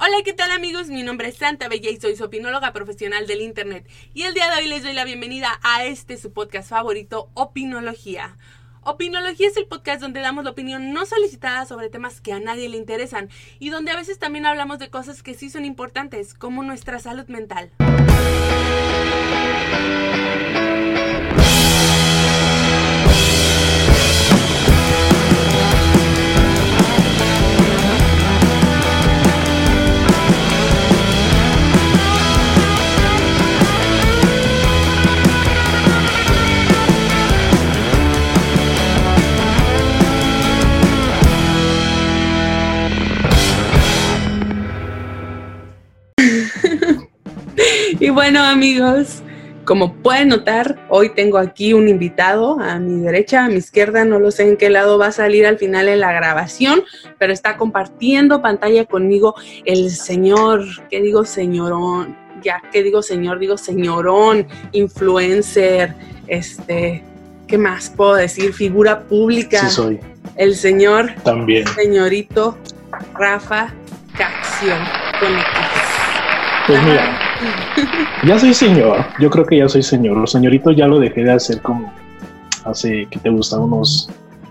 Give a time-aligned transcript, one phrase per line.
[0.00, 0.86] Hola, ¿qué tal amigos?
[0.86, 3.84] Mi nombre es Santa Bella y soy su opinóloga profesional del Internet.
[4.14, 8.36] Y el día de hoy les doy la bienvenida a este su podcast favorito, Opinología.
[8.82, 12.68] Opinología es el podcast donde damos la opinión no solicitada sobre temas que a nadie
[12.68, 16.62] le interesan y donde a veces también hablamos de cosas que sí son importantes, como
[16.62, 17.72] nuestra salud mental.
[48.00, 49.22] Y bueno, amigos,
[49.64, 54.20] como pueden notar, hoy tengo aquí un invitado a mi derecha, a mi izquierda, no
[54.20, 56.84] lo sé en qué lado va a salir al final en la grabación,
[57.18, 59.34] pero está compartiendo pantalla conmigo
[59.64, 62.16] el señor, ¿qué digo señorón?
[62.40, 63.40] Ya, ¿qué digo señor?
[63.40, 65.92] Digo señorón, influencer,
[66.28, 67.02] este,
[67.48, 68.52] ¿qué más puedo decir?
[68.52, 69.58] Figura pública.
[69.68, 70.00] Sí soy.
[70.36, 71.14] El señor.
[71.24, 71.66] También.
[71.66, 72.56] Señorito
[73.14, 73.74] Rafa
[74.16, 74.74] Caxio
[75.18, 75.44] con X.
[76.68, 77.27] Pues mira,
[78.24, 79.04] ya soy señor.
[79.18, 80.16] Yo creo que ya soy señor.
[80.16, 81.92] Los señoritos ya lo dejé de hacer como
[82.64, 83.58] hace, que te gusta?
[83.58, 84.10] Unos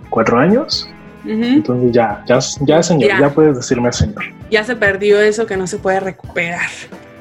[0.09, 0.89] cuatro años.
[1.25, 3.29] Entonces ya, ya, ya señor, ya.
[3.29, 4.23] puedes decirme señor.
[4.49, 6.69] Ya se perdió eso que no se puede recuperar.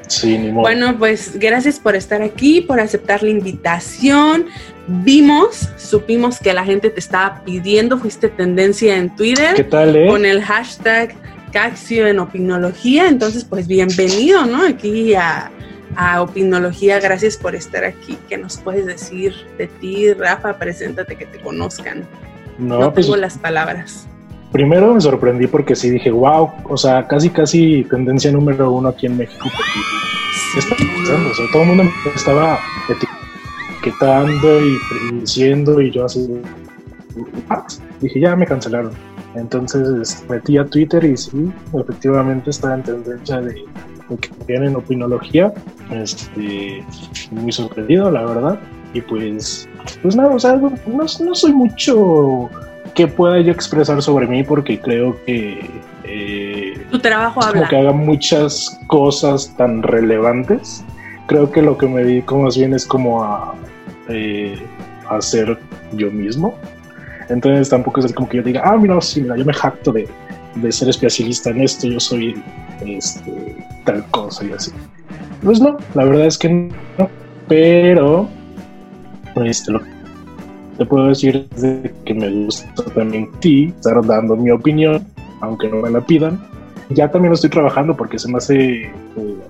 [0.07, 0.61] Sí, ni modo.
[0.61, 4.45] Bueno, pues gracias por estar aquí, por aceptar la invitación.
[4.87, 9.53] Vimos, supimos que la gente te estaba pidiendo, fuiste tendencia en Twitter.
[9.55, 10.07] ¿Qué tal, eh?
[10.07, 11.13] Con el hashtag
[11.51, 13.07] Caxio en Opinología.
[13.07, 14.65] Entonces, pues bienvenido, ¿no?
[14.65, 15.51] Aquí a,
[15.95, 16.99] a Opinología.
[16.99, 18.17] Gracias por estar aquí.
[18.29, 20.57] ¿Qué nos puedes decir de ti, Rafa?
[20.57, 22.03] Preséntate, que te conozcan.
[22.57, 24.07] No, no pues, tengo las palabras.
[24.51, 29.05] Primero me sorprendí porque sí dije, wow, o sea, casi, casi tendencia número uno aquí
[29.05, 29.43] en México.
[29.43, 31.29] Porque está pasando?
[31.29, 34.79] O sea, todo el mundo me estaba etiquetando y
[35.19, 36.41] diciendo y yo así,
[37.99, 38.91] dije, ya me cancelaron.
[39.37, 43.65] Entonces metí a Twitter y sí, efectivamente está en tendencia de,
[44.19, 45.53] que tienen opinología.
[45.91, 46.83] Este,
[47.31, 48.59] muy sorprendido, la verdad.
[48.93, 49.67] Y pues,
[50.01, 52.49] pues nada, o sea, no, no soy mucho
[52.95, 55.69] que pueda yo expresar sobre mí porque creo que
[56.03, 57.53] eh, tu trabajo habla.
[57.53, 60.83] Como que haga muchas cosas tan relevantes.
[61.27, 63.53] Creo que lo que me dedico más bien es como a,
[64.07, 64.57] eh,
[65.09, 65.59] a ser
[65.93, 66.55] yo mismo.
[67.29, 70.07] Entonces tampoco es como que yo diga, ah, mira, sí, mira, yo me jacto de,
[70.55, 72.41] de ser especialista en esto, yo soy
[72.85, 73.55] este,
[73.85, 74.71] tal cosa y así.
[75.43, 77.09] Pues no, la verdad es que no,
[77.47, 78.27] pero
[79.45, 79.89] este, lo que
[80.77, 85.05] te puedo decir es que me gusta también ti estar dando mi opinión,
[85.41, 86.39] aunque no me la pidan.
[86.89, 88.91] Ya también lo estoy trabajando porque se me hace eh,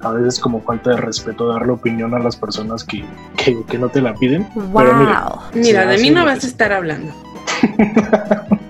[0.02, 3.06] a veces como falta de respeto darle opinión a las personas que,
[3.38, 4.48] que, no te la piden.
[4.56, 4.84] Wow.
[4.98, 7.14] mira, mira de mí no vas a estar hablando.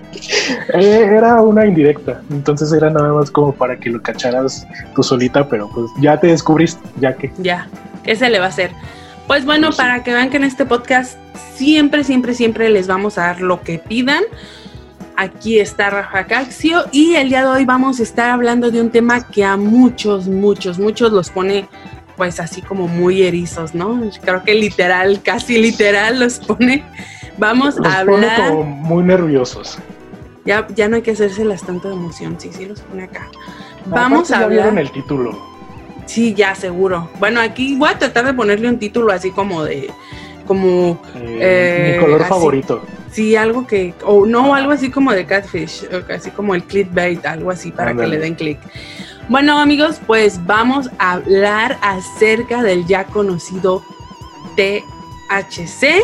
[0.74, 5.48] Eh, era una indirecta, entonces era nada más como para que lo cacharas tú solita,
[5.48, 7.32] pero pues ya te descubriste, ya que.
[7.38, 7.68] Ya,
[8.04, 8.72] ese le va a ser.
[9.26, 11.18] Pues bueno, para que vean que en este podcast
[11.54, 14.24] siempre, siempre, siempre les vamos a dar lo que pidan.
[15.16, 18.90] Aquí está Rafa Caxio y el día de hoy vamos a estar hablando de un
[18.90, 21.68] tema que a muchos, muchos, muchos los pone
[22.16, 24.00] pues así como muy erizos, ¿no?
[24.22, 26.84] Creo que literal, casi literal los pone
[27.38, 28.50] Vamos a hablar.
[28.50, 29.78] como muy nerviosos.
[30.44, 33.28] Ya, ya no hay que hacérselas tanto de emoción, sí, sí los pone acá.
[33.86, 34.78] Vamos a hablar.
[34.78, 35.38] el título.
[36.06, 37.10] Sí, ya, seguro.
[37.18, 39.90] Bueno, aquí voy a tratar de ponerle un título así como de.
[40.46, 41.00] Como.
[41.14, 42.82] Eh, mi color favorito.
[43.10, 43.94] Sí, algo que.
[44.04, 48.06] O no, algo así como de Catfish, así como el clickbait, algo así para que
[48.06, 48.58] le den click.
[49.28, 53.82] Bueno, amigos, pues vamos a hablar acerca del ya conocido
[54.56, 56.02] THC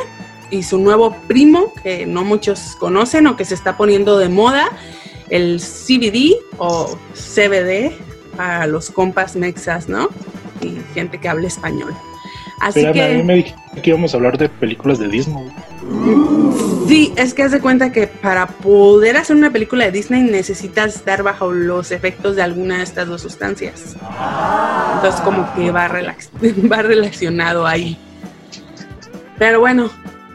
[0.50, 4.69] y su nuevo primo, que no muchos conocen o que se está poniendo de moda,
[5.31, 7.93] el CBD o CBD
[8.37, 10.09] para los compas mexas, ¿no?
[10.60, 11.95] Y gente que habla español.
[12.60, 13.03] Así que...
[13.03, 15.48] A mí me dijiste que íbamos a hablar de películas de Disney.
[16.86, 20.97] Sí, es que haz de cuenta que para poder hacer una película de Disney necesitas
[20.97, 23.97] estar bajo los efectos de alguna de estas dos sustancias.
[24.95, 25.89] Entonces como que va,
[26.72, 27.98] va relacionado ahí.
[29.39, 29.91] Pero bueno,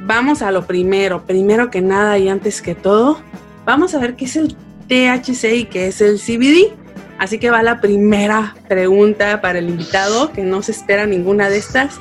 [0.05, 1.23] vamos a lo primero.
[1.23, 3.19] Primero que nada y antes que todo,
[3.65, 4.55] vamos a ver qué es el
[4.87, 6.73] THC y qué es el CBD.
[7.17, 11.57] Así que va la primera pregunta para el invitado, que no se espera ninguna de
[11.57, 11.99] estas.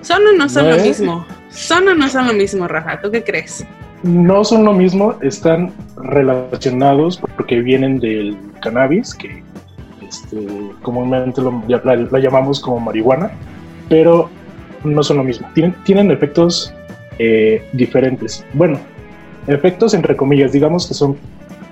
[0.00, 1.26] ¿Son o no son lo mismo?
[1.50, 3.00] ¿Son o no son lo mismo, Rafa?
[3.00, 3.66] ¿Tú qué crees?
[4.02, 9.42] No son lo mismo, están relacionados porque vienen del cannabis, que
[10.06, 10.46] este,
[10.82, 13.30] comúnmente la, llamamos como marihuana,
[13.88, 14.28] pero
[14.84, 15.48] no son lo mismo.
[15.54, 16.72] Tienen, tienen efectos
[17.18, 18.44] eh, diferentes.
[18.52, 18.78] Bueno,
[19.46, 21.16] efectos entre comillas, digamos que son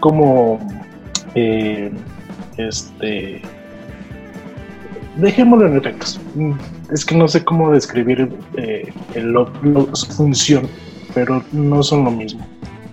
[0.00, 0.58] como
[1.34, 1.90] eh,
[2.56, 3.42] este
[5.16, 6.20] dejémoslo en efectos.
[6.90, 8.92] Es que no sé cómo describir eh,
[9.92, 10.68] su función,
[11.14, 12.46] pero no son lo mismo.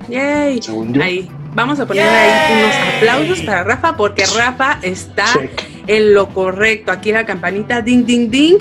[0.09, 0.59] Yay.
[1.01, 1.29] Ahí.
[1.53, 5.25] Vamos a poner ahí unos aplausos para Rafa, porque Rafa está
[5.87, 6.91] en lo correcto.
[6.91, 8.57] Aquí la campanita ding ding ding.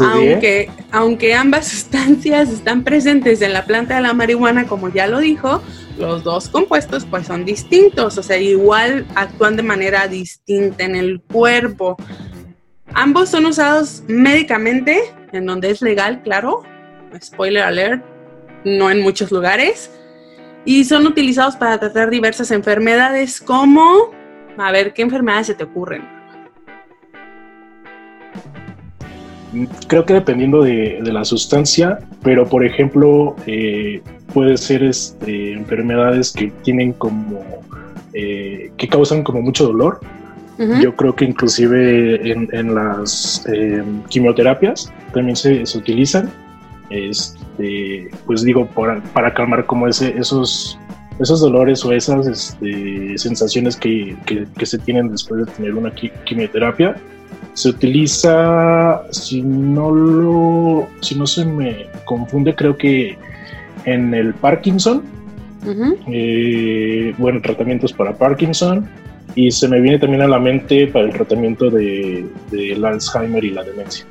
[0.00, 5.18] Aunque, aunque ambas sustancias están presentes en la planta de la marihuana, como ya lo
[5.18, 5.62] dijo,
[5.98, 11.20] los dos compuestos pues son distintos, o sea, igual actúan de manera distinta en el
[11.20, 11.96] cuerpo.
[12.92, 15.00] Ambos son usados médicamente,
[15.32, 16.62] en donde es legal, claro.
[17.22, 18.04] Spoiler alert,
[18.64, 19.90] no en muchos lugares.
[20.64, 24.10] Y son utilizados para tratar diversas enfermedades como...
[24.58, 26.19] A ver, ¿qué enfermedades se te ocurren?
[29.88, 34.02] Creo que dependiendo de, la sustancia, pero por ejemplo, eh,
[34.32, 37.42] puede ser este, enfermedades que tienen como...
[38.12, 40.00] Eh, que causan como mucho dolor
[40.82, 46.28] yo creo que inclusive en, las em, quimioterapias también se, utilizan,
[46.90, 50.78] este, pues digo, para, calmar como ese, esos,
[51.18, 54.14] esos dolores o esas este, sensaciones que,
[54.62, 56.94] se tienen después de tener una quimioterapia.
[57.60, 63.18] Se utiliza, si no lo, si no se me confunde, creo que
[63.84, 65.02] en el Parkinson,
[66.10, 68.88] eh, bueno, tratamientos para Parkinson,
[69.34, 73.50] y se me viene también a la mente para el tratamiento de, del Alzheimer y
[73.50, 74.06] la demencia.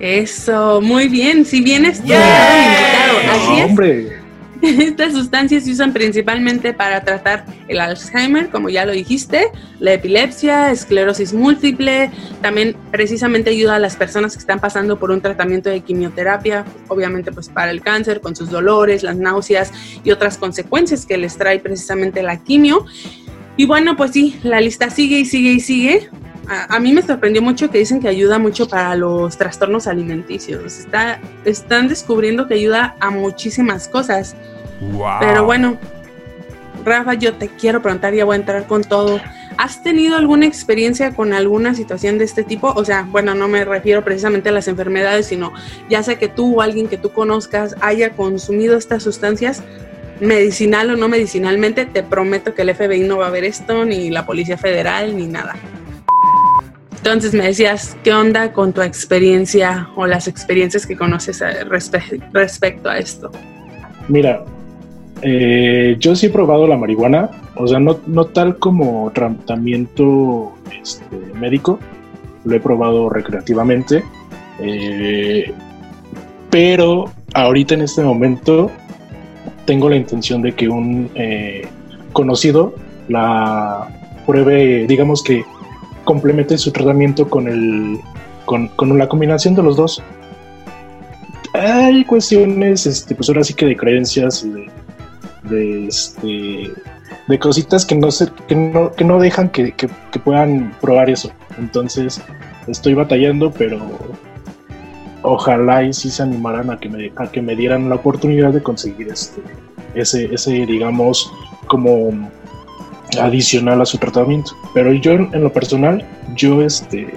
[0.00, 1.44] Eso, muy bien.
[1.44, 3.64] Si bien estudiado invitado, así es.
[3.64, 4.17] Hombre.
[4.62, 10.72] Estas sustancias se usan principalmente para tratar el Alzheimer, como ya lo dijiste, la epilepsia,
[10.72, 12.10] esclerosis múltiple,
[12.40, 17.30] también precisamente ayuda a las personas que están pasando por un tratamiento de quimioterapia, obviamente
[17.30, 19.72] pues para el cáncer, con sus dolores, las náuseas
[20.02, 22.84] y otras consecuencias que les trae precisamente la quimio.
[23.56, 26.10] Y bueno, pues sí, la lista sigue y sigue y sigue.
[26.48, 30.78] A, mí me sorprendió mucho que dicen que ayuda mucho para los trastornos alimenticios.
[30.78, 34.34] Está, están descubriendo que ayuda a muchísimas cosas.
[35.20, 35.76] Pero bueno,
[36.84, 39.20] Rafa, yo te quiero preguntar, ya voy a entrar con todo.
[39.58, 42.68] ¿Has tenido alguna experiencia con alguna situación de este tipo?
[42.68, 45.52] O sea, bueno, no me refiero precisamente a las enfermedades, sino
[45.90, 49.62] ya sea que tú o alguien que tú conozcas haya consumido estas sustancias,
[50.20, 54.10] medicinal o no medicinalmente, te prometo que el FBI no va a ver esto, ni
[54.10, 55.56] la Policía Federal, ni nada.
[56.98, 62.98] Entonces me decías, ¿qué onda con tu experiencia o las experiencias que conoces respecto a
[62.98, 63.30] esto?
[64.08, 64.44] Mira,
[65.22, 71.16] eh, yo sí he probado la marihuana, o sea, no, no tal como tratamiento este,
[71.34, 71.78] médico,
[72.44, 74.02] lo he probado recreativamente,
[74.60, 75.52] eh,
[76.50, 78.70] pero ahorita en este momento
[79.64, 81.66] tengo la intención de que un eh,
[82.12, 82.74] conocido
[83.08, 83.88] la
[84.26, 85.44] pruebe, digamos que
[86.08, 88.00] complemente su tratamiento con el
[88.46, 90.02] con, la combinación de los dos.
[91.52, 94.70] Hay cuestiones, este, pues ahora sí que de creencias y
[95.50, 96.72] de, este,
[97.28, 99.74] de cositas que no, se, que no, que no dejan que,
[100.24, 101.30] puedan probar eso.
[101.58, 102.22] Entonces
[102.68, 103.78] estoy batallando, pero
[105.20, 108.62] ojalá y sí se animaran a que me, a que me dieran la oportunidad de
[108.62, 109.42] conseguir este,
[109.94, 111.30] ese, ese, digamos,
[111.66, 112.30] como
[113.20, 114.56] adicional a su tratamiento.
[114.74, 117.14] Pero yo en, lo personal, yo este,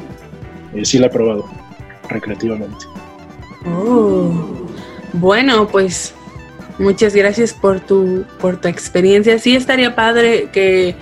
[0.73, 1.45] eh, sí la he probado
[2.09, 2.85] recreativamente.
[3.65, 4.31] Oh,
[5.13, 6.13] bueno, pues
[6.77, 9.37] muchas gracias por tu, por tu experiencia.
[9.39, 10.95] Sí estaría padre que,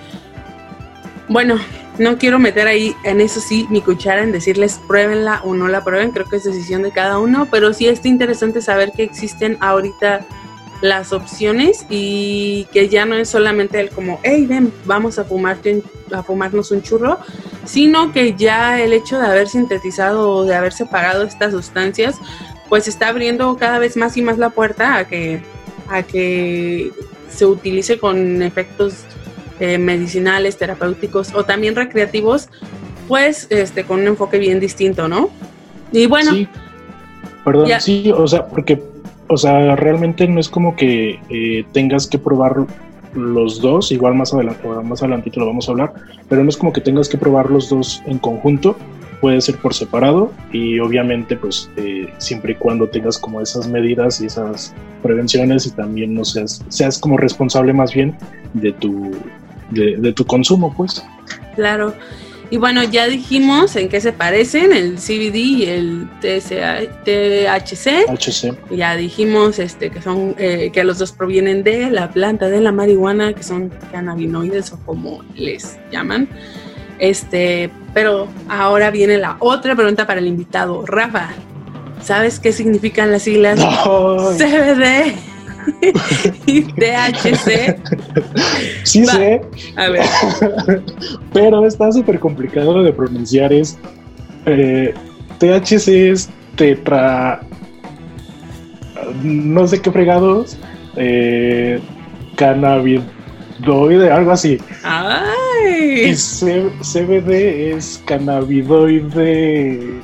[1.28, 1.58] bueno,
[1.98, 5.84] no quiero meter ahí, en eso sí, mi cuchara en decirles pruébenla o no la
[5.84, 9.58] prueben, creo que es decisión de cada uno, pero sí está interesante saber que existen
[9.60, 10.26] ahorita
[10.80, 15.82] las opciones y que ya no es solamente el como, hey, ven, vamos a, fumarte,
[16.12, 17.18] a fumarnos un churro,
[17.64, 22.16] sino que ya el hecho de haber sintetizado o de haber separado estas sustancias,
[22.68, 25.42] pues está abriendo cada vez más y más la puerta a que,
[25.88, 26.92] a que
[27.28, 29.04] se utilice con efectos
[29.58, 32.48] eh, medicinales, terapéuticos o también recreativos,
[33.08, 35.30] pues este, con un enfoque bien distinto, ¿no?
[35.92, 36.32] Y bueno.
[36.32, 36.48] Sí.
[37.44, 38.82] Perdón, sí, o sea, porque,
[39.30, 42.66] o sea, realmente no es como que eh, tengas que probar
[43.14, 45.94] los dos, igual más adelante, más adelantito lo vamos a hablar,
[46.28, 48.76] pero no es como que tengas que probar los dos en conjunto,
[49.20, 54.20] puede ser por separado y obviamente pues eh, siempre y cuando tengas como esas medidas
[54.20, 58.16] y esas prevenciones y también no seas, seas como responsable más bien
[58.54, 59.12] de tu,
[59.70, 61.04] de, tu consumo, pues.
[61.54, 61.94] Claro.
[62.50, 68.08] Y bueno, ya dijimos en qué se parecen el CBD y el THC.
[68.08, 68.56] HC.
[68.70, 72.72] Ya dijimos este que son eh, que los dos provienen de la planta de la
[72.72, 76.28] marihuana, que son cannabinoides o como les llaman.
[76.98, 81.30] Este, pero ahora viene la otra pregunta para el invitado, Rafa.
[82.02, 84.32] ¿Sabes qué significan las siglas No.
[84.36, 85.29] CBD
[86.46, 87.76] y THC?
[88.84, 89.12] Sí Va.
[89.12, 89.40] sé,
[89.76, 90.04] A ver,
[91.32, 93.52] pero está súper complicado de pronunciar.
[93.52, 93.78] Es
[94.46, 94.94] eh,
[95.38, 97.40] THC es tetra.
[99.22, 100.56] No sé qué fregados.
[100.96, 101.80] Eh,
[102.36, 104.52] cannabidoide, algo así.
[104.54, 110.00] Y ay, C- CBD es cannabidoide.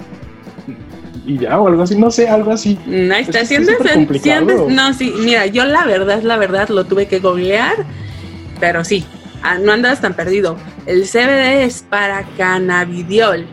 [1.26, 2.78] Y ya, o algo así, no sé, algo así.
[2.87, 3.76] Mm, Ahí está, Es si andas
[4.23, 7.75] si andas- no, sí, mira, yo la verdad, la verdad, lo tuve que googlear,
[8.61, 9.04] pero sí,
[9.42, 10.56] ah, no andas tan perdido.
[10.87, 13.47] El CBD es para cannabidiol,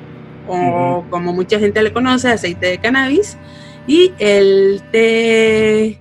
[0.48, 3.38] o como mucha gente le conoce, aceite de cannabis,
[3.88, 6.00] y el THC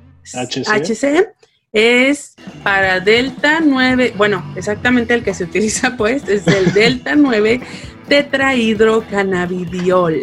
[1.73, 7.61] es para delta 9, bueno, exactamente el que se utiliza pues, es el delta 9
[8.13, 10.15] tetrahidrocannabidiol.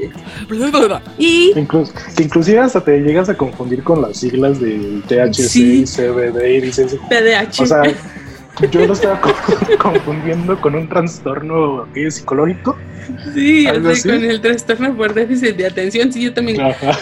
[1.18, 5.86] Y Incluso, inclusive hasta te llegas a confundir con las siglas del THC Sí.
[5.86, 7.62] CBD y dices, PDH.
[7.62, 7.84] o sea,
[8.72, 9.34] yo lo estaba co-
[9.82, 12.78] confundiendo con un trastorno psicológico.
[13.34, 14.10] Sí, ¿Algo así así?
[14.20, 16.12] con el trastorno por déficit de atención.
[16.14, 16.62] Sí, yo también.
[16.62, 16.98] Ajá.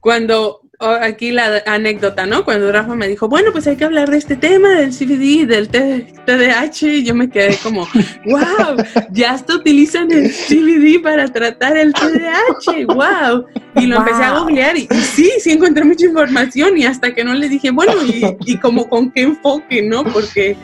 [0.00, 2.44] Cuando, aquí la anécdota, ¿no?
[2.44, 5.68] Cuando Rafa me dijo, bueno, pues hay que hablar de este tema, del CBD, del
[5.68, 7.88] TDAH, y yo me quedé como,
[8.26, 8.76] wow,
[9.10, 13.46] ya hasta utilizan el CBD para tratar el TDAH, wow.
[13.74, 17.24] Y lo empecé a googlear y, y sí, sí encontré mucha información y hasta que
[17.24, 20.04] no le dije, bueno, y, y como con qué enfoque, ¿no?
[20.04, 20.56] Porque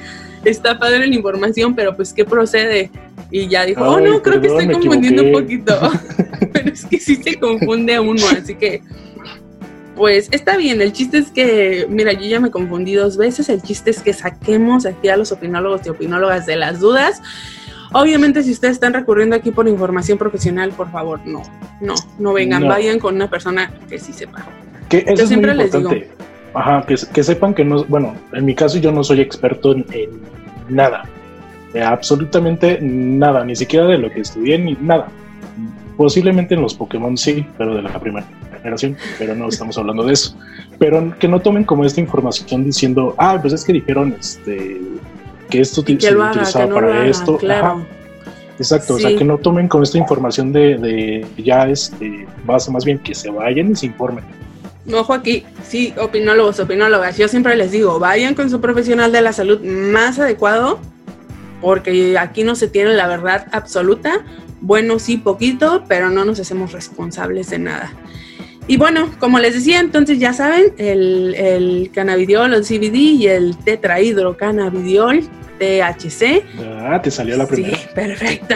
[0.44, 2.90] está padre la información, pero pues qué procede.
[3.30, 5.76] Y ya dijo, oh no, creo que estoy confundiendo un poquito.
[6.52, 8.83] pero es que sí se confunde uno, así que
[9.94, 13.62] pues está bien, el chiste es que, mira, yo ya me confundí dos veces, el
[13.62, 17.22] chiste es que saquemos aquí a los opinólogos y opinólogas de las dudas.
[17.92, 21.42] Obviamente si ustedes están recurriendo aquí por información profesional, por favor, no,
[21.80, 22.68] no, no vengan, No.
[22.68, 24.44] vayan con una persona que sí sepa.
[24.88, 25.90] Que eso Yo es muy siempre les digo.
[26.54, 29.86] Ajá, que, que sepan que no, bueno, en mi caso yo no soy experto en,
[29.92, 30.10] en
[30.68, 31.04] nada.
[31.72, 35.08] Eh, absolutamente nada, ni siquiera de lo que estudié, ni nada.
[35.96, 38.26] Posiblemente en los Pokémon sí, pero de la primera
[38.64, 40.35] generación, pero no estamos hablando de eso.
[40.78, 44.80] Pero que no tomen como esta información diciendo, ah, pues es que dijeron este,
[45.50, 47.37] que esto que se lo haga, utilizaba que no para lo haga, esto.
[47.37, 47.66] claro.
[47.66, 47.87] Ajá,
[48.59, 52.85] exacto, o sea, que no tomen con esta información de, de ya este, base, más
[52.85, 54.25] bien que se vayan y se informen.
[54.92, 59.33] Ojo aquí, sí, opinólogos, opinólogas, yo siempre les digo, vayan con su profesional de la
[59.33, 60.78] salud más adecuado,
[61.61, 64.25] porque aquí no se tiene la verdad absoluta.
[64.61, 67.92] Bueno, sí, poquito, pero no nos hacemos responsables de nada.
[68.66, 73.56] Y bueno, como les decía, entonces ya saben, el, el cannabidiol, el CBD y el
[73.59, 75.23] tetrahidrocannabidiol,
[75.59, 76.42] THC,
[76.80, 77.76] Ah, te salió la primera.
[77.76, 78.54] Sí, perfecto.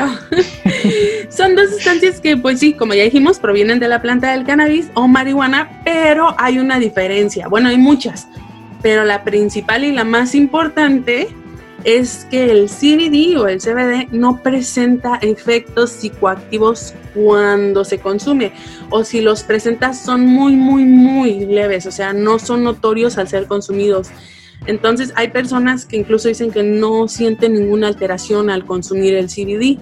[1.30, 4.88] Son dos sustancias que, pues sí, como ya dijimos, provienen de la planta del cannabis
[4.94, 7.48] o marihuana, pero hay una diferencia.
[7.48, 8.28] Bueno, hay muchas,
[8.82, 11.28] pero la principal y la más importante
[11.84, 18.52] es que el CBD o el CBD no presenta efectos psicoactivos cuando se consume
[18.90, 23.28] o si los presenta son muy muy muy leves, o sea, no son notorios al
[23.28, 24.08] ser consumidos.
[24.66, 29.80] Entonces hay personas que incluso dicen que no sienten ninguna alteración al consumir el CBD.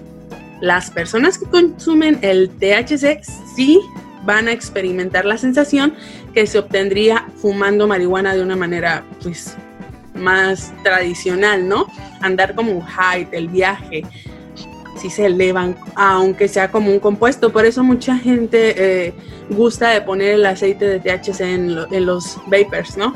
[0.61, 3.23] Las personas que consumen el THC
[3.55, 3.79] sí
[4.23, 5.93] van a experimentar la sensación
[6.33, 9.55] que se obtendría fumando marihuana de una manera pues
[10.17, 11.87] más tradicional, ¿no?
[12.21, 14.03] Andar como un high, el viaje,
[14.99, 17.51] sí se elevan, aunque sea como un compuesto.
[17.53, 18.73] Por eso mucha gente
[19.07, 19.13] eh,
[19.49, 23.13] gusta de poner el aceite de THC en, lo- en los vapors, ¿no?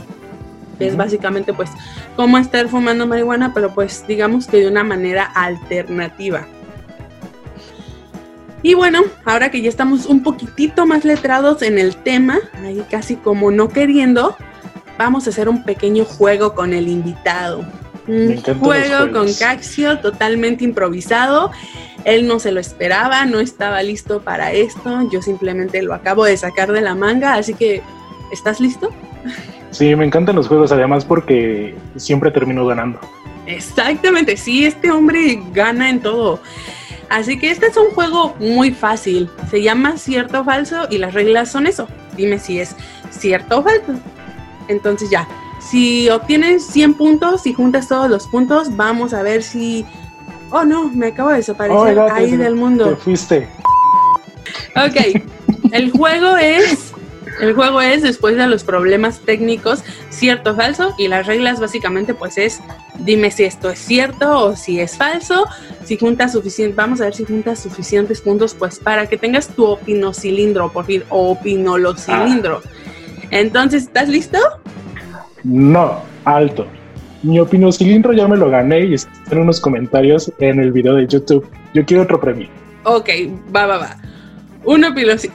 [0.78, 1.70] Que es básicamente pues
[2.16, 6.48] como estar fumando marihuana, pero pues digamos que de una manera alternativa.
[8.64, 13.16] Y bueno, ahora que ya estamos un poquitito más letrados en el tema, ahí casi
[13.16, 14.36] como no queriendo,
[14.98, 17.66] vamos a hacer un pequeño juego con el invitado.
[18.08, 19.32] Un juego con.
[19.34, 21.52] Caxio totalmente improvisado.
[22.04, 25.08] Él no se lo esperaba, no estaba listo para esto.
[25.12, 27.82] Yo simplemente lo acabo de sacar de la manga, así que
[28.32, 28.92] ¿estás listo?
[29.70, 33.00] Sí, me encantan los juegos, además porque siempre termino ganando.
[33.46, 36.40] Exactamente, sí, este hombre gana en todo.
[37.10, 39.30] Así que este es un juego muy fácil.
[39.50, 41.88] Se llama cierto o falso y las reglas son eso.
[42.16, 42.76] Dime si es
[43.10, 44.00] cierto o falso.
[44.68, 45.28] Entonces ya,
[45.60, 49.86] si obtienes 100 puntos y juntas todos los puntos, vamos a ver si
[50.54, 52.98] Oh no, me acabo de Oh, desaparecer te- ahí te- del Te mundo.
[52.98, 53.48] fuiste.
[54.76, 55.22] Ok,
[55.72, 56.94] el juego es.
[57.40, 62.14] El juego es después de los problemas técnicos, cierto o falso, y las reglas básicamente
[62.14, 62.60] pues es
[63.00, 65.46] dime si esto es cierto o si es falso,
[65.86, 69.66] si juntas suficiente, vamos a ver si juntas suficientes puntos pues para que tengas tu
[69.66, 72.62] opinocilindro, por fin, o opinolocilindro.
[73.32, 74.38] Entonces, ¿estás listo?
[75.44, 76.68] No, alto.
[77.24, 80.96] Mi opinión cilindro ya me lo gané y está en unos comentarios en el video
[80.96, 81.48] de YouTube.
[81.74, 82.48] Yo quiero otro premio.
[82.84, 83.10] Ok,
[83.56, 83.96] va, va, va.
[84.64, 84.84] Un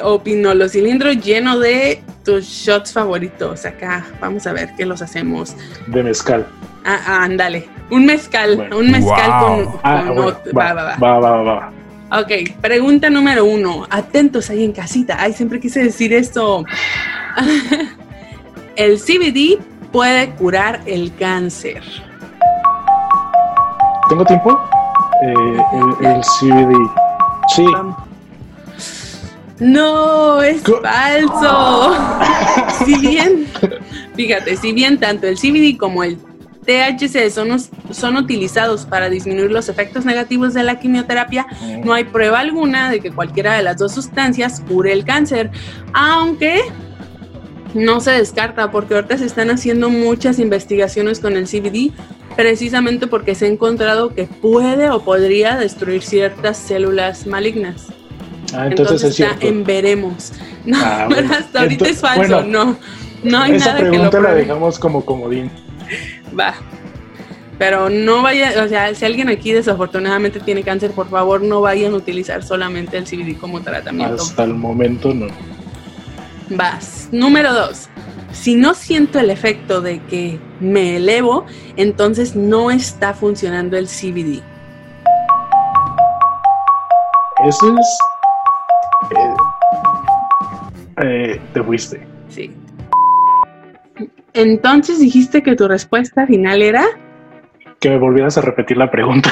[0.02, 3.64] opinolocilindro lleno de tus shots favoritos.
[3.66, 5.54] Acá, vamos a ver qué los hacemos.
[5.86, 6.46] De mezcal.
[6.84, 7.68] Ah, ah, ándale.
[7.90, 8.78] Un mezcal, Bueno.
[8.78, 9.64] un mezcal Wow.
[9.64, 10.96] con, Ah, con bueno, va, va, va.
[10.96, 11.72] va, va, va, va.
[12.20, 13.86] Ok, pregunta número uno.
[13.90, 15.16] Atentos ahí en casita.
[15.18, 16.64] Ay, siempre quise decir esto.
[18.76, 19.58] el CBD
[19.92, 21.82] puede curar el cáncer.
[24.08, 24.60] ¿Tengo tiempo?
[25.22, 25.60] Eh,
[26.00, 26.90] el, el CBD.
[27.54, 27.64] Sí.
[27.72, 27.96] Vamos.
[29.58, 31.94] No, es falso.
[32.84, 33.46] si bien,
[34.14, 36.18] fíjate, si bien tanto el CBD como el
[36.66, 37.58] THC son,
[37.90, 41.46] son utilizados para disminuir los efectos negativos de la quimioterapia,
[41.84, 45.50] no hay prueba alguna de que cualquiera de las dos sustancias cure el cáncer,
[45.94, 46.60] aunque
[47.76, 51.92] no se descarta porque ahorita se están haciendo muchas investigaciones con el CBD
[52.36, 57.86] precisamente porque se ha encontrado que puede o podría destruir ciertas células malignas.
[58.54, 59.46] Ah, entonces, es está cierto.
[59.46, 60.32] en veremos.
[60.66, 61.32] No, Ah, bueno.
[61.32, 62.76] hasta ahorita es falso, bueno, no.
[63.22, 65.48] No hay Esa nada que lo pregunta la dejamos como comodín.
[66.38, 66.54] Va.
[67.58, 71.92] Pero no vaya, o sea, si alguien aquí desafortunadamente tiene cáncer, por favor no vayan
[71.94, 74.22] a utilizar solamente el CBD como tratamiento.
[74.22, 75.28] Hasta el momento no.
[76.50, 76.95] Vas.
[77.12, 77.88] Número dos.
[78.32, 81.46] Si no siento el efecto de que me elevo,
[81.76, 84.42] entonces no está funcionando el CBD.
[87.46, 87.98] Eso es.
[89.10, 89.34] eh,
[90.98, 92.06] eh, te fuiste.
[92.28, 92.52] Sí.
[94.32, 96.84] Entonces dijiste que tu respuesta final era.
[97.80, 99.30] Que me volvieras a repetir la pregunta.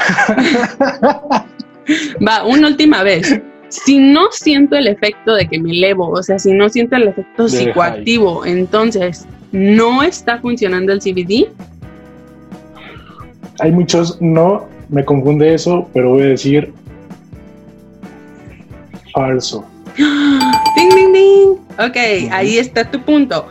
[2.27, 3.41] Va, una última vez.
[3.75, 7.09] Si no siento el efecto de que me elevo, o sea, si no siento el
[7.09, 11.49] efecto psicoactivo, entonces no está funcionando el CBD.
[13.59, 16.73] Hay muchos, no me confunde eso, pero voy a decir
[19.13, 19.65] falso.
[19.97, 21.51] Ding, ding, ding.
[21.79, 23.47] Ok, ahí está tu punto.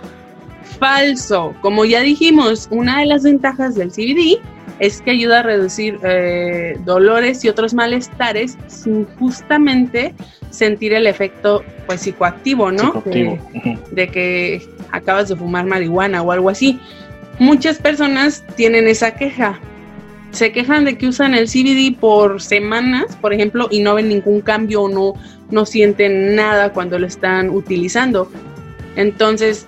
[0.80, 1.54] Falso.
[1.62, 4.40] Como ya dijimos, una de las ventajas del CBD
[4.80, 10.14] es que ayuda a reducir eh, dolores y otros malestares sin justamente
[10.50, 12.86] sentir el efecto pues psicoactivo, ¿no?
[12.94, 13.38] Psicoactivo.
[13.54, 16.80] De- de que acabas de fumar marihuana o algo así.
[17.40, 19.60] Muchas personas tienen esa queja.
[20.32, 24.42] Se quejan de que usan el CBD por semanas, por ejemplo, y no ven ningún
[24.42, 25.14] cambio o no,
[25.52, 28.32] no sienten nada cuando lo están utilizando.
[28.96, 29.68] Entonces,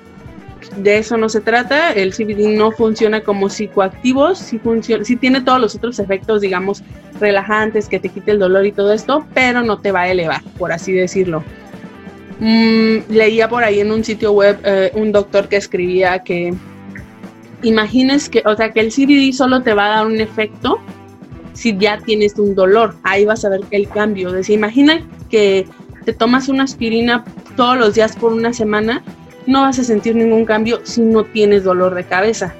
[0.77, 1.91] de eso no se trata.
[1.91, 6.83] El CBD no funciona como psicoactivo, sí, funciona, tiene todos los otros efectos, digamos,
[7.19, 10.41] relajantes, que te quite el dolor y todo esto, pero no te va a elevar,
[10.57, 11.43] por así decirlo.
[12.39, 16.53] Mm, leía por ahí en un sitio web eh, un doctor que escribía que
[17.63, 20.79] imagines que, o sea, que el CBD solo te va a dar un efecto
[21.53, 22.95] si ya tienes un dolor.
[23.03, 24.31] Ahí vas a ver el cambio.
[24.31, 25.65] Decía, imagina que
[26.03, 27.23] te tomas una aspirina
[27.55, 29.03] todos los días por una semana,
[29.47, 32.53] no vas a sentir ningún cambio si no tienes dolor de cabeza.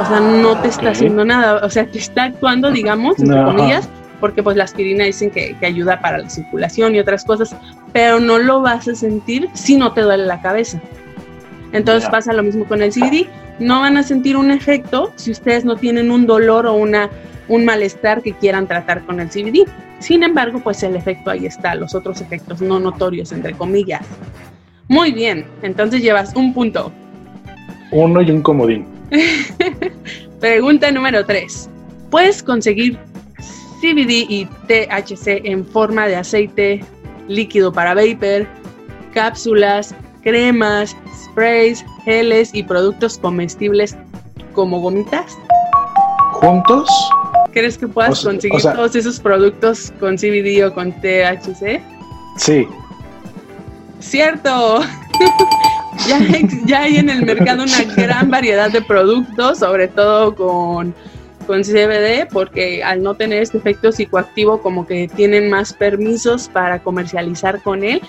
[0.00, 1.64] O sea, no te está haciendo nada.
[1.64, 3.88] O sea, te está actuando, digamos, entre comillas,
[4.20, 7.56] porque pues la aspirina dicen que, que ayuda para la circulación y otras cosas,
[7.92, 10.80] pero no lo vas a sentir si no te duele la cabeza.
[11.72, 13.26] Entonces pasa lo mismo con el CBD.
[13.58, 17.10] No van a sentir un efecto si ustedes no tienen un dolor o una,
[17.48, 19.66] un malestar que quieran tratar con el CBD.
[19.98, 24.06] Sin embargo, pues el efecto ahí está, los otros efectos no notorios, entre comillas.
[24.88, 26.92] Muy bien, entonces llevas un punto.
[27.90, 28.86] Uno y un comodín.
[30.40, 31.68] Pregunta número 3.
[32.10, 32.98] ¿Puedes conseguir
[33.80, 36.84] CBD y THC en forma de aceite
[37.28, 38.46] líquido para vapor,
[39.12, 43.96] cápsulas, cremas, sprays, geles y productos comestibles
[44.52, 45.36] como gomitas?
[46.32, 46.88] ¿Juntos?
[47.52, 50.92] ¿Crees que puedas O sea- conseguir o sea- todos esos productos con CBD o con
[50.92, 51.80] THC?
[52.36, 52.66] Sí.
[54.00, 54.80] Cierto.
[56.66, 60.94] ya, hay en el mercado una gran variedad de productos, sobre todo con,
[61.46, 66.80] con CBD, porque al no tener este efecto psicoactivo, como que tienen más permisos para
[66.82, 68.02] comercializar con él.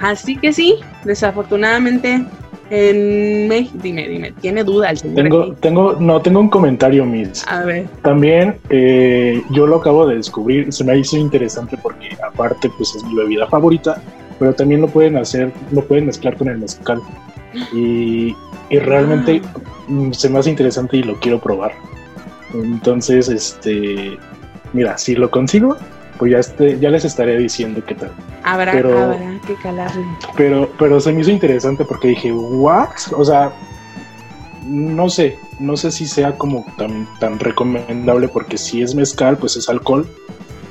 [0.00, 2.24] Así que sí, desafortunadamente
[2.70, 5.16] En México, dime, dime, tiene duda el señor.
[5.16, 5.52] Tengo, aquí?
[5.60, 7.44] tengo, no, tengo un comentario, Miss.
[7.48, 12.70] A ver, También eh, yo lo acabo de descubrir, se me hizo interesante porque aparte
[12.76, 14.00] pues es mi bebida favorita,
[14.38, 17.00] pero también lo pueden hacer, lo pueden mezclar con el mezcal.
[17.72, 18.36] Y,
[18.70, 19.40] y realmente
[19.88, 21.72] mm, se me hace interesante y lo quiero probar.
[22.54, 24.18] Entonces, este,
[24.72, 25.76] mira, si lo consigo,
[26.18, 28.10] pues ya, este, ya les estaré diciendo qué tal.
[28.44, 30.04] habrá, Pero- habrá que calarle.
[30.36, 32.88] Pero, pero se me hizo interesante porque dije, ¿what?
[33.16, 33.52] O sea,
[34.64, 39.56] no sé, no sé si sea como tan, tan recomendable porque si es mezcal, pues
[39.56, 40.06] es alcohol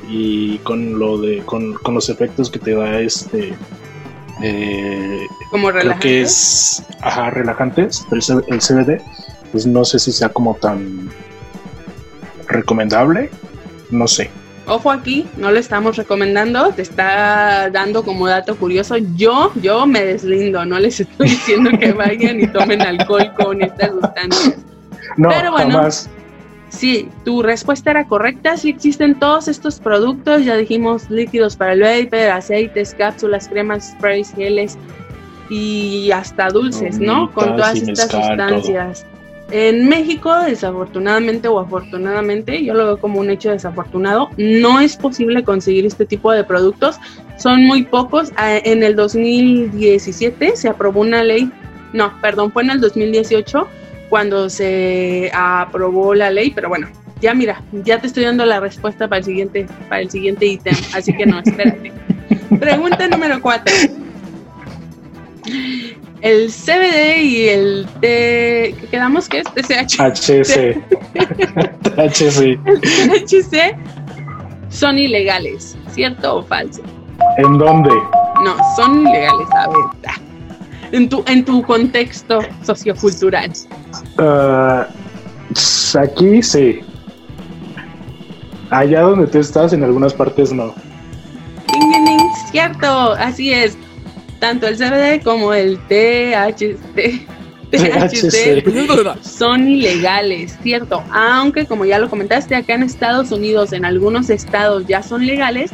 [0.07, 3.53] y con lo de, con, con los efectos que te da este,
[4.41, 9.01] eh, Como creo que es, ajá, relajantes, el, el CBD,
[9.51, 11.09] pues no sé si sea como tan
[12.47, 13.29] recomendable,
[13.89, 14.29] no sé.
[14.67, 18.97] Ojo aquí, no lo estamos recomendando, te está dando como dato curioso.
[19.15, 23.91] Yo, yo me deslindo, no les estoy diciendo que vayan y tomen alcohol con estas
[23.91, 24.55] sustancias.
[25.15, 25.77] No, Pero bueno.
[25.77, 26.09] jamás.
[26.69, 28.57] Sí, tu respuesta era correcta.
[28.57, 34.33] Sí existen todos estos productos, ya dijimos líquidos para el vapor, aceites, cápsulas, cremas, sprays,
[34.33, 34.77] geles
[35.49, 37.31] y hasta dulces, ¿no?
[37.31, 39.05] Con Gomitas todas estas sustancias.
[39.49, 45.43] En México, desafortunadamente o afortunadamente, yo lo veo como un hecho desafortunado, no es posible
[45.43, 46.97] conseguir este tipo de productos.
[47.37, 48.33] Son muy pocos.
[48.35, 51.49] Ah, En el 2017 se aprobó una ley,
[51.93, 53.67] no, perdón, fue en el 2018
[54.09, 56.87] cuando se aprobó la ley, pero bueno,
[57.21, 60.75] ya mira, ya te estoy dando la respuesta para el siguiente, para el siguiente ítem,
[60.93, 61.91] así que no, espérate.
[62.59, 63.75] Pregunta número 4.
[66.21, 69.99] El CBD y el T, ¿qué quedamos que es TCH?
[69.99, 70.81] HC.
[71.97, 72.59] HC.
[72.65, 73.75] El THC
[74.69, 76.81] son ilegales, ¿cierto o falso?
[77.37, 77.91] ¿En dónde?
[78.43, 80.26] No, son ilegales, a ver.
[80.91, 83.51] En tu, en tu contexto sociocultural.
[84.17, 84.87] Ah,
[85.99, 86.79] aquí sí.
[88.69, 90.73] Allá donde tú estás, en algunas partes no.
[91.73, 93.77] Ding, ding, ding, cierto, así es.
[94.39, 97.25] Tanto el CBD como el THC,
[97.71, 101.03] THC son ilegales, cierto.
[101.11, 105.71] Aunque como ya lo comentaste, acá en Estados Unidos, en algunos estados ya son legales.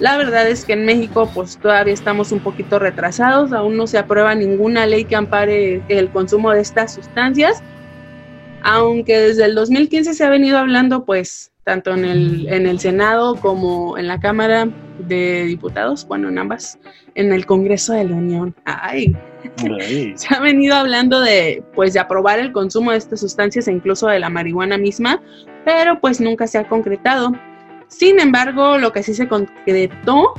[0.00, 3.98] La verdad es que en México pues todavía estamos un poquito retrasados, aún no se
[3.98, 7.62] aprueba ninguna ley que ampare el consumo de estas sustancias.
[8.62, 13.36] Aunque desde el 2015 se ha venido hablando pues tanto en el, en el Senado
[13.36, 16.78] como en la Cámara de Diputados, bueno, en ambas,
[17.14, 18.54] en el Congreso de la Unión.
[18.64, 19.14] Ay,
[19.58, 23.72] Ay, se ha venido hablando de pues de aprobar el consumo de estas sustancias e
[23.72, 25.22] incluso de la marihuana misma,
[25.64, 27.32] pero pues nunca se ha concretado.
[27.92, 30.32] Sin embargo, lo que sí se concretó,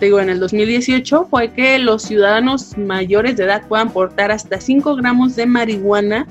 [0.00, 4.96] digo, en el 2018 fue que los ciudadanos mayores de edad puedan portar hasta 5
[4.96, 6.26] gramos de marihuana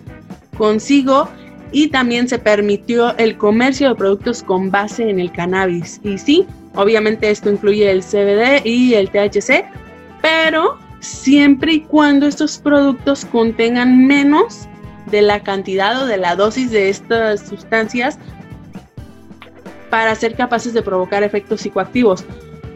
[0.57, 1.29] consigo
[1.71, 6.01] y también se permitió el comercio de productos con base en el cannabis.
[6.03, 9.65] Y sí, obviamente esto incluye el CBD y el THC,
[10.21, 14.67] pero siempre y cuando estos productos contengan menos
[15.09, 18.19] de la cantidad o de la dosis de estas sustancias
[19.95, 22.25] para ser capaces de provocar efectos psicoactivos.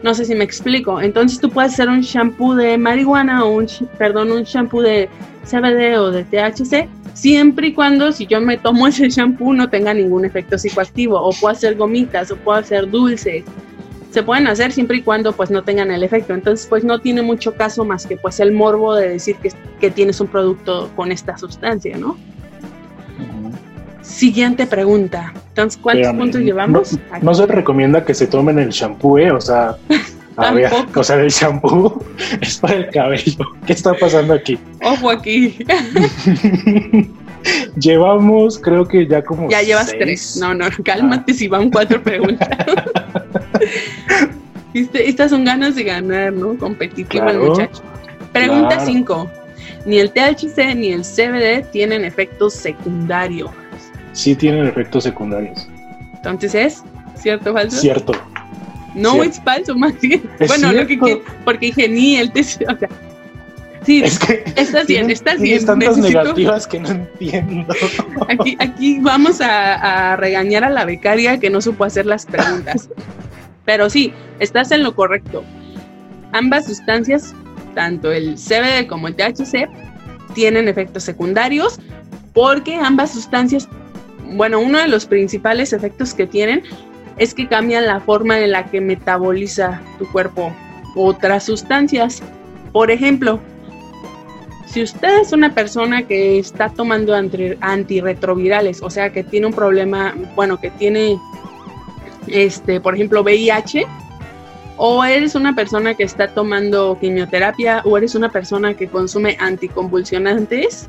[0.02, 1.02] No sé si me explico.
[1.02, 3.66] Entonces tú puedes hacer un shampoo de marihuana o un,
[3.98, 5.06] perdón, un shampoo de
[5.44, 9.92] CBD o de THC, siempre y cuando si yo me tomo ese shampoo no tenga
[9.92, 11.20] ningún efecto psicoactivo.
[11.20, 13.44] O puedo hacer gomitas o puedo hacer dulces.
[14.10, 16.32] Se pueden hacer siempre y cuando pues no tengan el efecto.
[16.32, 19.90] Entonces pues no tiene mucho caso más que pues el morbo de decir que, que
[19.90, 22.16] tienes un producto con esta sustancia, ¿no?
[24.02, 25.32] Siguiente pregunta.
[25.48, 26.98] Entonces, ¿cuántos puntos llevamos?
[27.22, 29.30] No, se recomienda que se tomen el shampoo, ¿eh?
[29.30, 29.76] O sea,
[30.36, 32.02] a ver, o sea, el shampoo
[32.40, 33.44] es para el cabello.
[33.66, 34.58] ¿Qué está pasando aquí?
[34.82, 35.58] Ojo aquí.
[37.78, 39.48] Llevamos, creo que ya como.
[39.50, 40.00] Ya llevas seis.
[40.02, 40.36] tres.
[40.40, 42.48] No, no, cálmate si van cuatro preguntas.
[44.74, 46.56] Este- Estas son ganas de ganar, ¿no?
[46.56, 47.82] Competitivo el Claro, muchacho.
[48.32, 48.86] Pregunta claro.
[48.86, 49.30] 5.
[49.86, 53.50] Ni el THC ni el CBD tienen efectos secundarios.
[54.20, 55.66] Sí tienen efectos secundarios.
[56.14, 56.82] Entonces es,
[57.16, 57.78] ¿cierto o falso?
[57.80, 58.12] Cierto.
[58.94, 59.30] no cierto.
[59.30, 60.22] es falso, más bien.
[60.46, 62.30] Bueno, lo que porque dije ni el.
[62.40, 62.88] O sea,
[63.86, 64.44] sí, Es que.
[64.56, 65.66] estás bien, estás tienes bien.
[65.66, 67.74] tantas Necesito- negativas que no entiendo.
[68.28, 72.90] Aquí, aquí vamos a, a regañar a la becaria que no supo hacer las preguntas.
[73.64, 75.44] Pero sí, estás en lo correcto.
[76.32, 77.34] Ambas sustancias,
[77.74, 79.68] tanto el CBD como el THC,
[80.34, 81.80] tienen efectos secundarios
[82.34, 83.68] porque ambas sustancias,
[84.30, 86.62] bueno, uno de los principales efectos que tienen
[87.16, 90.54] es que cambian la forma en la que metaboliza tu cuerpo
[90.96, 92.22] otras sustancias.
[92.72, 93.40] Por ejemplo,
[94.66, 100.14] si usted es una persona que está tomando antirretrovirales, o sea, que tiene un problema,
[100.36, 101.18] bueno, que tiene,
[102.28, 103.84] este, por ejemplo, VIH,
[104.76, 110.88] o eres una persona que está tomando quimioterapia, o eres una persona que consume anticonvulsionantes,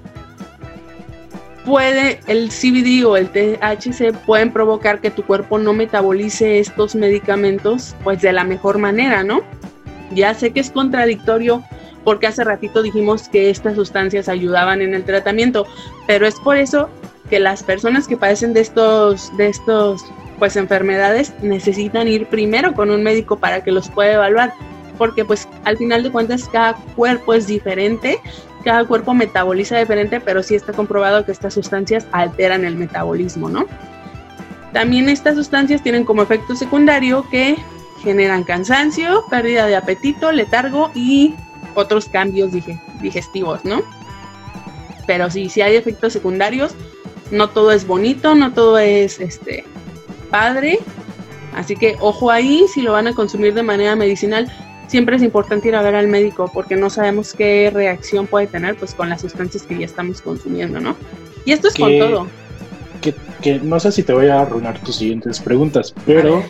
[1.65, 7.95] puede, el CBD o el THC pueden provocar que tu cuerpo no metabolice estos medicamentos
[8.03, 9.41] pues de la mejor manera, ¿no?
[10.11, 11.63] Ya sé que es contradictorio
[12.03, 15.67] porque hace ratito dijimos que estas sustancias ayudaban en el tratamiento,
[16.07, 16.89] pero es por eso
[17.29, 20.03] que las personas que padecen de estos, de estos
[20.39, 24.53] pues enfermedades necesitan ir primero con un médico para que los pueda evaluar,
[24.97, 28.19] porque pues al final de cuentas cada cuerpo es diferente,
[28.61, 33.65] cada cuerpo metaboliza diferente, pero sí está comprobado que estas sustancias alteran el metabolismo, ¿no?
[34.73, 37.57] También estas sustancias tienen como efecto secundario que
[38.03, 41.35] generan cansancio, pérdida de apetito, letargo y
[41.75, 42.51] otros cambios
[43.01, 43.81] digestivos, ¿no?
[45.05, 46.73] Pero sí, sí hay efectos secundarios,
[47.31, 49.65] no todo es bonito, no todo es este
[50.29, 50.79] padre,
[51.55, 54.51] así que ojo ahí, si lo van a consumir de manera medicinal,
[54.91, 58.75] siempre es importante ir a ver al médico porque no sabemos qué reacción puede tener
[58.75, 60.95] pues con las sustancias que ya estamos consumiendo, ¿no?
[61.45, 62.27] Y esto es con todo.
[63.41, 66.43] Que, no sé si te voy a arruinar tus siguientes preguntas, pero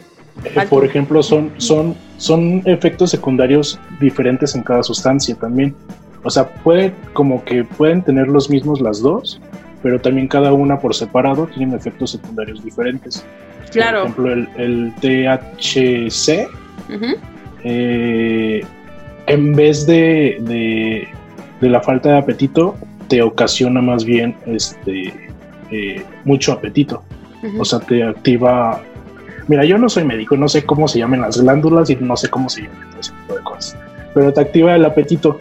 [0.43, 5.75] eh, por ejemplo son, son son efectos secundarios diferentes en cada sustancia también.
[6.23, 9.41] O sea, puede como que pueden tener los mismos las dos,
[9.81, 13.25] pero también cada una por separado tienen efectos secundarios diferentes.
[13.71, 14.01] Claro.
[14.13, 16.47] Por ejemplo, el, THC,
[17.63, 18.63] eh,
[19.27, 20.37] en vez de,
[21.59, 22.75] de, la falta de apetito,
[23.07, 25.13] te ocasiona más bien este,
[25.71, 27.03] eh, mucho apetito.
[27.57, 28.83] O sea, te activa
[29.51, 32.29] Mira, yo no soy médico, no sé cómo se llaman las glándulas y no sé
[32.29, 33.77] cómo se llaman ese tipo de cosas.
[34.13, 35.39] Pero te activa el apetito,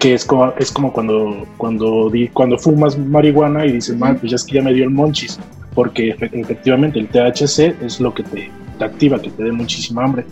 [0.00, 4.36] que es como, es como cuando, cuando, cuando fumas marihuana y dices, man, pues ya
[4.36, 5.38] es que ya me dio el monchis.
[5.74, 10.24] Porque efectivamente el THC es lo que te, activa, que te dé muchísima hambre.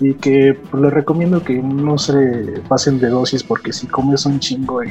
[0.00, 4.40] Y que pues, les recomiendo que no se pasen de dosis porque si comes un
[4.40, 4.90] chingo y,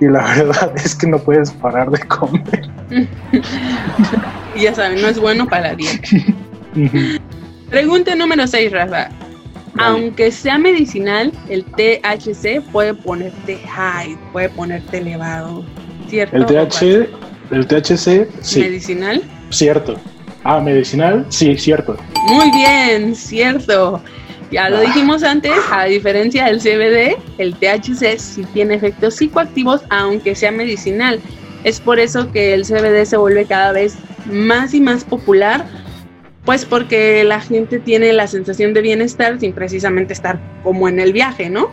[0.00, 2.68] y la verdad es que no puedes parar de comer.
[4.56, 6.08] ya saben, no es bueno para la dieta.
[7.70, 9.08] Pregunta número 6, Rafa.
[9.78, 15.64] Aunque sea medicinal, el THC puede ponerte high, puede ponerte elevado,
[16.08, 16.36] ¿cierto?
[16.36, 17.08] El, THC,
[17.50, 18.60] el THC, sí.
[18.60, 19.22] ¿Medicinal?
[19.50, 19.96] Cierto.
[20.44, 21.96] Ah, medicinal, sí, cierto.
[22.28, 24.02] Muy bien, cierto.
[24.50, 24.80] Ya lo ah.
[24.82, 31.20] dijimos antes, a diferencia del CBD, el THC sí tiene efectos psicoactivos, aunque sea medicinal.
[31.64, 35.64] Es por eso que el CBD se vuelve cada vez más y más popular
[36.44, 41.12] pues porque la gente tiene la sensación de bienestar sin precisamente estar como en el
[41.12, 41.70] viaje, ¿no?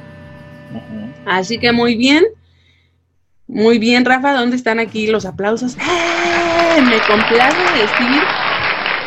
[1.25, 2.25] Así que muy bien.
[3.47, 5.75] Muy bien, Rafa, ¿dónde están aquí los aplausos?
[5.75, 6.82] ¡Eh!
[6.82, 8.21] Me complace decir,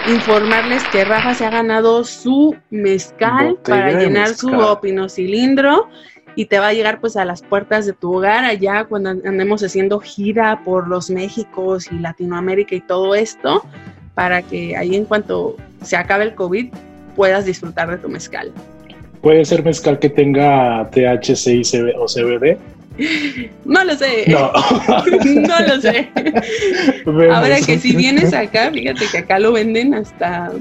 [0.06, 5.88] informarles que Rafa se ha ganado su mezcal para llenar su opinocilindro
[6.34, 9.62] y te va a llegar pues a las puertas de tu hogar allá cuando andemos
[9.62, 13.64] haciendo gira por los Méxicos y Latinoamérica y todo esto
[14.14, 16.72] para que ahí en cuanto se acabe el COVID
[17.14, 18.52] puedas disfrutar de tu mezcal.
[19.20, 22.58] ¿Puede ser mezcal que tenga THC y CB o CBD?
[23.64, 24.24] No lo sé.
[24.28, 24.52] No,
[25.48, 26.09] no lo sé.
[27.33, 30.52] Ahora que si vienes acá, fíjate que acá lo venden hasta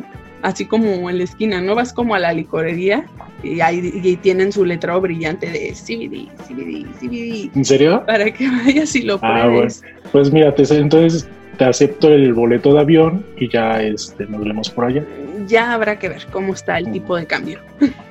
[0.41, 1.76] así como en la esquina, ¿no?
[1.76, 3.06] Vas como a la licorería
[3.44, 7.56] y ahí tienen su letrero brillante de CBD, CBD, CBD.
[7.56, 8.04] ¿En serio?
[8.06, 9.84] Para que vayas y lo ah, pruebes.
[10.12, 14.86] Pues mira, entonces te acepto el boleto de avión y ya este, nos vemos por
[14.86, 15.06] allá.
[15.48, 17.60] Ya habrá que ver cómo está el tipo de cambio.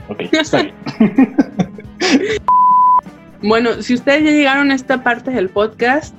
[0.09, 0.75] Ok, está bien.
[3.43, 6.15] bueno, si ustedes ya llegaron a esta parte del podcast,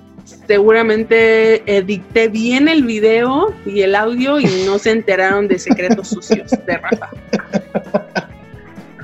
[0.48, 6.52] seguramente edité bien el video y el audio y no se enteraron de secretos sucios
[6.52, 7.10] de Rafa.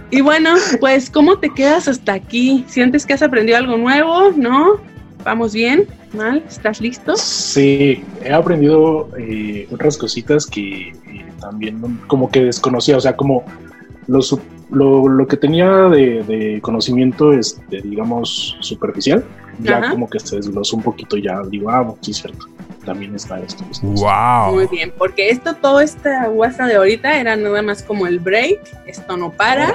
[0.09, 2.63] Y bueno, pues, ¿cómo te quedas hasta aquí?
[2.67, 4.31] ¿Sientes que has aprendido algo nuevo?
[4.37, 4.79] ¿No?
[5.23, 5.85] ¿Vamos bien?
[6.13, 6.43] ¿Mal?
[6.47, 7.17] ¿Estás listo?
[7.17, 13.43] Sí, he aprendido eh, otras cositas que eh, también como que desconocía, o sea, como
[14.69, 19.23] lo, lo, que tenía de, conocimiento, es, este, digamos, superficial,
[19.59, 22.47] ya como que se desglosó un poquito, ya digo, ah, sí, cierto,
[22.85, 23.63] también está esto.
[23.81, 24.53] wow.
[24.53, 28.59] Muy bien, porque esto, todo esta guasa de ahorita era nada más como el break,
[28.85, 29.73] esto no para.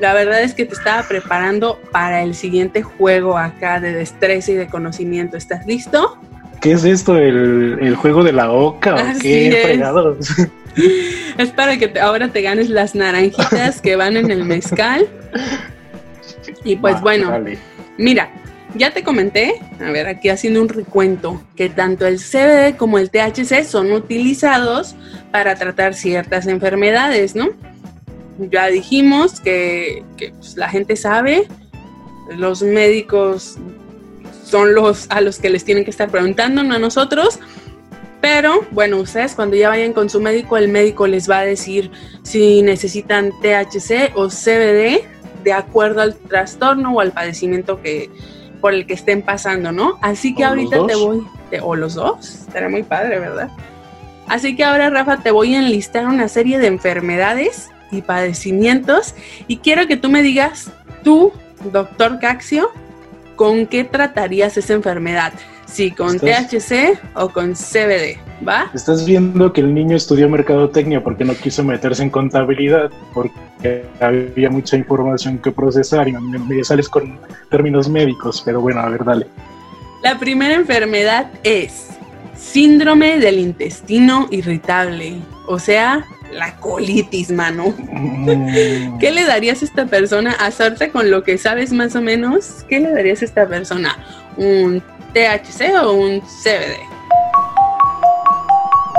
[0.00, 4.54] La verdad es que te estaba preparando para el siguiente juego acá de destreza y
[4.54, 5.36] de conocimiento.
[5.36, 6.16] ¿Estás listo?
[6.62, 7.16] ¿Qué es esto?
[7.16, 10.16] ¿El, juego de la oca o qué fregados?
[11.38, 15.08] Es para que ahora te ganes las naranjitas que van en el mezcal.
[16.64, 17.32] Y pues bueno,
[17.96, 18.30] mira,
[18.76, 23.10] Ya te comenté, a ver, aquí haciendo un recuento, que tanto el CBD como el
[23.10, 24.94] THC son utilizados
[25.32, 27.48] para tratar ciertas enfermedades, ¿no?
[28.38, 31.48] Ya dijimos que, que pues, la gente sabe,
[32.36, 33.58] los médicos
[34.44, 37.40] son los a los que les tienen que estar preguntando, no a nosotros.
[38.20, 41.90] Pero bueno, ustedes cuando ya vayan con su médico, el médico les va a decir
[42.22, 45.04] si necesitan THC o CBD
[45.42, 48.10] de acuerdo al trastorno o al padecimiento que,
[48.60, 49.98] por el que estén pasando, ¿no?
[50.02, 51.26] Así que ahorita te voy,
[51.62, 53.50] o los dos, estará muy padre, ¿verdad?
[54.28, 59.14] Así que ahora, Rafa, te voy a enlistar una serie de enfermedades y padecimientos
[59.48, 60.70] y quiero que tú me digas,
[61.02, 61.32] tú,
[61.72, 62.70] doctor Caxio,
[63.34, 65.32] ¿con qué tratarías esa enfermedad?
[65.70, 68.70] Sí, con THC o con CBD, ¿va?
[68.74, 74.50] Estás viendo que el niño estudió mercadotecnia porque no quiso meterse en contabilidad, porque había
[74.50, 77.18] mucha información que procesar y me sales con
[77.50, 79.26] términos médicos, pero bueno, a ver, dale.
[80.02, 81.88] La primera enfermedad es
[82.36, 87.74] síndrome del intestino irritable, o sea, la colitis, mano.
[87.76, 88.98] Mm.
[88.98, 90.32] ¿Qué le darías a esta persona?
[90.32, 93.96] A suerte con lo que sabes más o menos, ¿qué le darías a esta persona?
[94.36, 96.78] ¿Un THC o un CBD?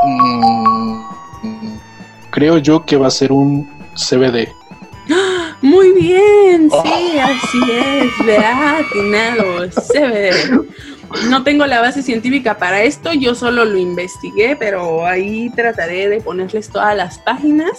[0.04, 1.04] Mm,
[2.32, 4.52] creo yo que va a ser un CBD.
[5.62, 10.68] Muy bien, sí, así es, vea, atinado, CBD.
[11.30, 16.22] No tengo la base científica para esto, yo solo lo investigué, pero ahí trataré de
[16.22, 17.72] ponerles todas las páginas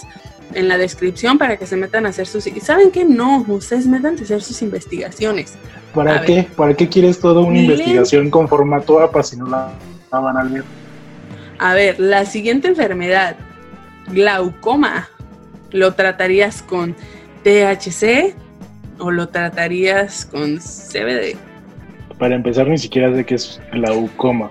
[0.55, 2.45] en la descripción para que se metan a hacer sus...
[2.61, 3.05] ¿Saben qué?
[3.05, 5.55] No, ustedes metan a hacer sus investigaciones.
[5.93, 6.47] ¿Para qué?
[6.55, 9.71] ¿Para qué quieres toda una investigación con formato APA si no la,
[10.11, 10.63] van a ver?
[11.59, 13.35] A ver, la siguiente enfermedad,
[14.07, 15.09] glaucoma,
[15.71, 16.95] ¿lo tratarías con
[17.43, 18.35] THC
[18.99, 21.37] o lo tratarías con CBD?
[22.17, 24.49] Para empezar, ni siquiera sé qué es glaucoma.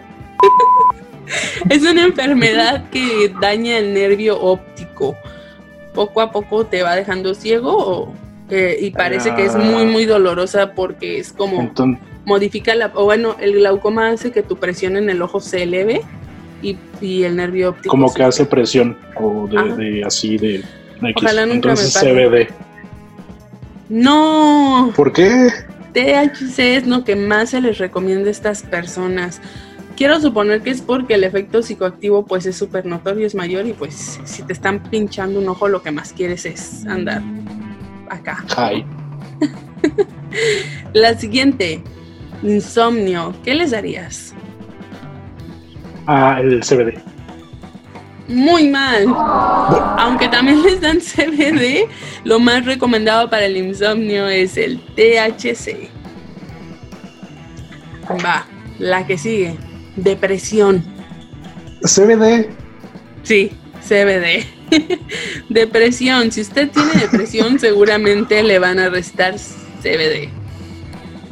[1.70, 5.16] es una enfermedad que daña el nervio óptico.
[5.94, 8.12] Poco a poco te va dejando ciego
[8.50, 11.72] y parece que es muy, muy dolorosa porque es como
[12.24, 12.90] modifica la.
[12.94, 16.02] O bueno, el glaucoma hace que tu presión en el ojo se eleve
[16.62, 16.76] y,
[17.22, 17.90] el nervio óptico.
[17.90, 20.62] Como que hace presión o de, así de.
[21.16, 22.52] Ojalá nunca Entonces CBD.
[23.88, 24.92] No.
[24.94, 25.48] ¿Por qué?
[25.92, 29.40] THC es lo que más se les recomienda a estas personas.
[29.96, 33.72] Quiero suponer que es porque el efecto psicoactivo pues es súper notorio, es mayor y
[33.72, 37.22] pues si te están pinchando un ojo lo que más quieres es andar
[38.08, 38.44] acá.
[38.56, 38.84] Hi.
[40.92, 41.82] La siguiente,
[42.42, 43.34] insomnio.
[43.44, 44.34] ¿Qué les darías?
[46.06, 47.00] Ah, el CBD.
[48.28, 49.06] Muy mal.
[49.98, 51.88] Aunque también les dan CBD,
[52.24, 55.90] lo más recomendado para el insomnio es el THC.
[58.24, 58.46] Va,
[58.78, 59.56] la que sigue.
[59.96, 60.82] Depresión.
[61.82, 62.48] CBD.
[63.22, 63.52] Sí,
[63.86, 64.46] CBD.
[65.48, 66.30] depresión.
[66.32, 69.34] Si usted tiene depresión, seguramente le van a restar
[69.82, 70.28] CBD.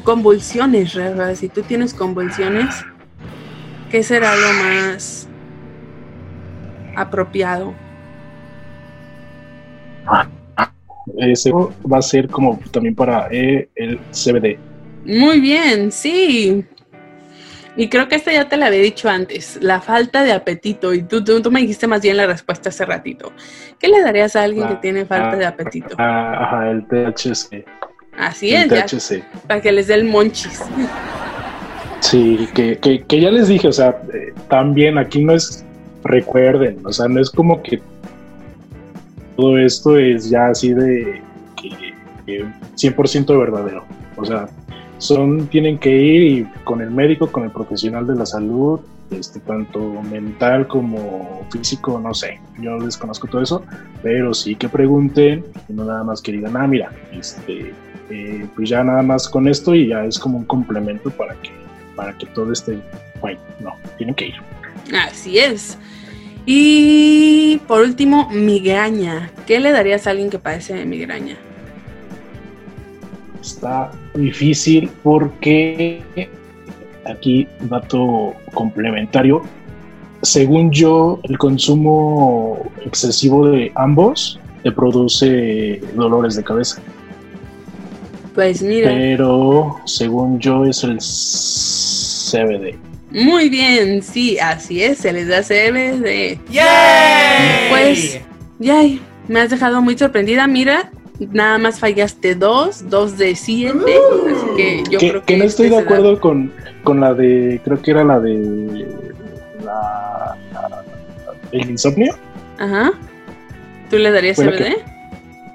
[0.04, 1.34] Convulsiones, Rafa.
[1.34, 2.74] Si tú tienes convulsiones,
[3.90, 5.28] ¿qué será lo más
[6.96, 7.74] apropiado?
[11.18, 14.58] Ese va a ser como también para eh, el CBD.
[15.04, 16.64] Muy bien, sí.
[17.76, 20.92] Y creo que esta ya te la había dicho antes, la falta de apetito.
[20.92, 23.32] Y tú, tú, me dijiste más bien la respuesta hace ratito.
[23.78, 25.94] ¿Qué le darías a alguien que ah, tiene falta de ah, apetito?
[25.98, 27.64] Ah, ajá, el THC.
[28.18, 28.86] Así es, ya,
[29.46, 30.62] para que les dé el monchis.
[32.00, 35.64] Sí, que, que, ya les dije, o sea, eh, también aquí no es,
[36.02, 37.80] recuerden, o sea, no es como que
[39.36, 41.22] todo esto es ya así de
[41.56, 41.94] que,
[42.26, 42.44] que
[42.76, 43.84] 100% verdadero.
[44.16, 44.48] O sea,
[45.00, 49.40] son, tienen que ir y con el médico, con el profesional de la salud, este,
[49.40, 53.64] tanto mental como físico, no sé, yo desconozco todo eso,
[54.02, 57.74] pero sí que pregunten, y no nada más que digan, ah, mira, este,
[58.10, 61.50] eh, pues ya nada más con esto y ya es como un complemento para que,
[61.96, 62.78] para que todo esté
[63.20, 64.34] bueno, no, tienen que ir.
[64.94, 65.76] Así es.
[66.46, 69.30] Y por último, migraña.
[69.46, 71.36] ¿Qué le darías a alguien que padece de migraña?
[73.40, 76.02] está difícil porque
[77.06, 79.42] aquí dato complementario.
[80.22, 86.82] Según yo, el consumo excesivo de ambos te produce dolores de cabeza.
[88.34, 88.90] Pues mira.
[88.90, 92.78] Pero según yo es el CBD.
[93.10, 96.38] Muy bien, sí, así es, se les da CBD.
[96.48, 97.68] ¡Yay!
[97.70, 98.20] Pues,
[98.60, 98.82] ya
[99.26, 100.46] me has dejado muy sorprendida.
[100.46, 100.92] Mira,
[101.26, 103.94] nada más fallaste dos, dos de siete,
[104.26, 105.34] así que yo creo que...
[105.34, 105.82] que no estoy este de da.
[105.82, 106.52] acuerdo con,
[106.84, 108.86] con la de, creo que era la de
[109.64, 110.84] la, la-
[111.52, 112.14] el insomnio.
[112.58, 112.92] Ajá.
[113.90, 114.76] ¿Tú le darías Bueno, CBD?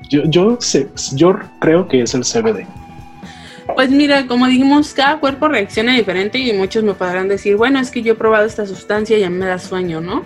[0.10, 2.66] Yo, yo, sé- yo creo que es el CBD.
[3.74, 7.90] Pues mira, como dijimos, cada cuerpo reacciona diferente y muchos me podrán decir, bueno, es
[7.90, 10.24] que yo he probado esta sustancia y ya me da sueño, ¿no?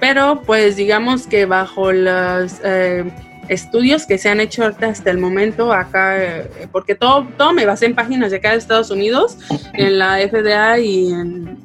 [0.00, 3.04] Pero pues digamos que bajo los eh,
[3.48, 7.86] estudios que se han hecho hasta el momento acá, eh, porque todo, todo me basé
[7.86, 9.38] en páginas de acá de Estados Unidos,
[9.72, 11.58] en la FDA y en,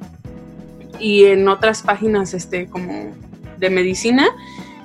[1.00, 3.14] y en otras páginas este como
[3.58, 4.28] de medicina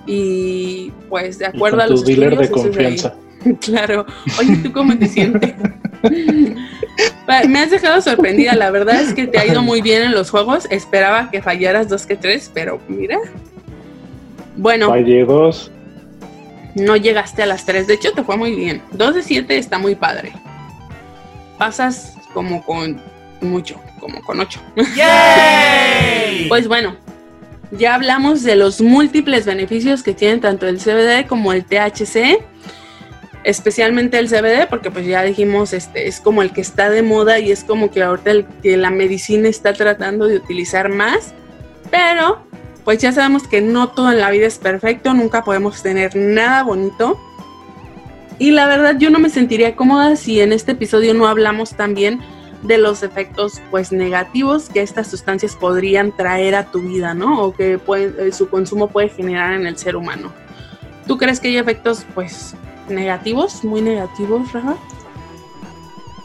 [0.07, 3.11] y pues de acuerdo a tu los dealer de estudios, de.
[3.61, 4.07] Claro.
[4.39, 5.55] Oye, ¿tú cómo te sientes?
[7.49, 8.55] Me has dejado sorprendida.
[8.55, 10.67] La verdad es que te ha ido muy bien en los juegos.
[10.71, 13.19] Esperaba que fallaras dos que tres, pero mira.
[14.57, 15.71] Bueno, Fallé dos.
[16.75, 17.87] No llegaste a las tres.
[17.87, 18.83] De hecho, te fue muy bien.
[18.93, 20.33] Dos de siete está muy padre.
[21.59, 23.01] Pasas como con
[23.41, 24.61] mucho, como con ocho.
[26.49, 26.97] Pues bueno,
[27.71, 32.43] ya hablamos de los múltiples beneficios que tienen tanto el CBD como el THC,
[33.45, 37.39] especialmente el CBD, porque pues ya dijimos, este es como el que está de moda
[37.39, 41.35] y es como que ahorita el que la medicina está tratando de utilizar más,
[41.91, 42.47] pero
[42.85, 46.63] pues ya sabemos que no todo en la vida es perfecto, nunca podemos tener nada
[46.63, 47.19] bonito.
[48.39, 52.21] Y la verdad yo no me sentiría cómoda si en este episodio no hablamos también
[52.63, 57.43] de los efectos pues negativos que estas sustancias podrían traer a tu vida, ¿no?
[57.43, 60.33] O que eh, su consumo puede generar en el ser humano.
[61.07, 62.57] ¿Tú crees que hay efectos pues
[62.89, 64.77] negativos, muy negativos, Rafa?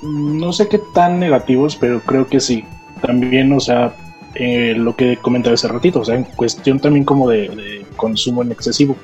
[0.02, 2.66] No sé qué tan negativos, pero creo que sí.
[3.02, 3.94] También, o sea,
[4.36, 8.52] eh, lo que comentaba hace ratito, o sea, en cuestión también como de, consumo en
[8.52, 8.96] excesivo.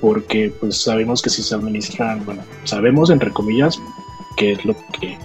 [0.00, 3.80] Porque pues sabemos que si se administran, bueno, sabemos entre comillas
[4.36, 5.16] que es lo que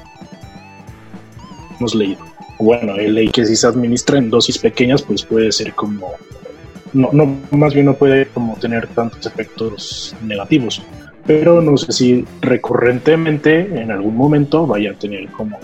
[1.78, 2.20] hemos leído.
[2.58, 6.14] Bueno, he leído que si se administra en dosis pequeñas, pues puede ser como...
[6.94, 10.82] No, no, más bien no puede como tener tantos efectos negativos.
[11.26, 15.58] Pero no sé si recurrentemente en algún momento vaya a tener como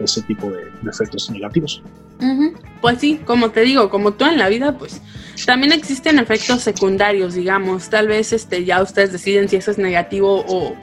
[0.00, 1.82] ese tipo de, de efectos negativos.
[2.20, 2.54] Ujú.
[2.80, 5.02] Pues sí, como te digo, como todo en la vida, pues
[5.44, 7.90] también existen efectos secundarios, digamos.
[7.90, 10.74] Tal vez este, ya ustedes deciden si eso es negativo o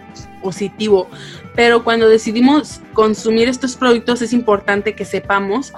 [0.42, 1.08] positivo.
[1.56, 5.74] Pero cuando decidimos consumir estos productos es importante que sepamos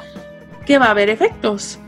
[0.66, 1.80] que va a haber efectos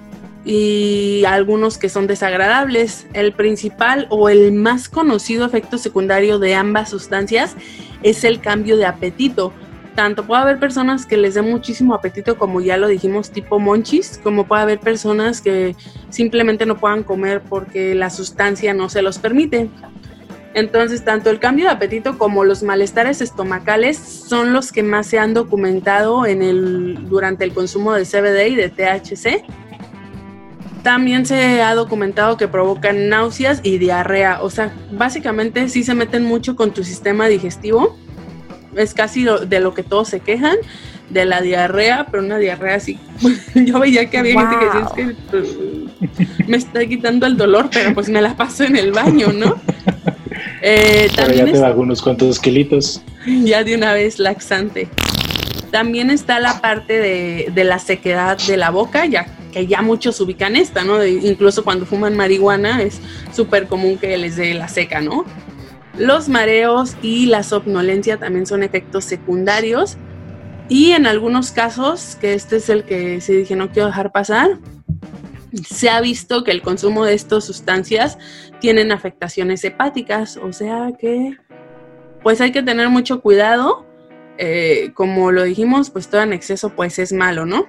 [0.45, 3.07] y algunos que son desagradables.
[3.13, 7.55] El principal o el más conocido efecto secundario de ambas sustancias
[8.03, 9.51] es el cambio de apetito
[9.97, 14.19] tanto puede haber personas que les dé muchísimo apetito, como ya lo dijimos, tipo monchis,
[14.21, 15.75] como puede haber personas que
[16.11, 19.71] simplemente no puedan comer porque la sustancia no se los permite.
[20.53, 25.17] Entonces, tanto el cambio de apetito como los malestares estomacales son los que más se
[25.17, 29.45] han documentado en el, durante el consumo de CBD y de THC.
[30.83, 34.43] También se ha documentado que provocan náuseas y diarrea.
[34.43, 37.97] O sea, básicamente sí se meten mucho con tu sistema digestivo
[38.77, 40.57] es casi de lo que todos se quejan,
[41.09, 42.99] de la diarrea, pero una diarrea así.
[43.55, 45.47] Yo veía que había gente que decía, es
[46.37, 49.55] que me está quitando el dolor, pero pues me la paso en el baño, ¿no?
[50.61, 53.01] Eh, Pero ya te da algunos cuantos kilitos.
[53.43, 54.87] ya de una vez laxante.
[55.71, 60.19] También está la parte de, de la sequedad de la boca, ya que ya muchos
[60.19, 60.97] ubican esta, ¿no?
[60.97, 62.99] De- incluso cuando fuman marihuana es
[63.35, 65.25] súper común que les dé la seca, ¿no?
[65.97, 69.97] Los mareos y la somnolencia también son efectos secundarios.
[70.69, 74.59] Y en algunos casos, que este es el que sí dije no quiero dejar pasar,
[75.65, 78.17] se ha visto que el consumo de estas sustancias
[78.59, 81.37] tienen afectaciones hepáticas, o sea que
[82.21, 83.85] pues hay que tener mucho cuidado.
[84.39, 87.67] Eh, como lo dijimos, pues todo en exceso pues es malo, ¿no?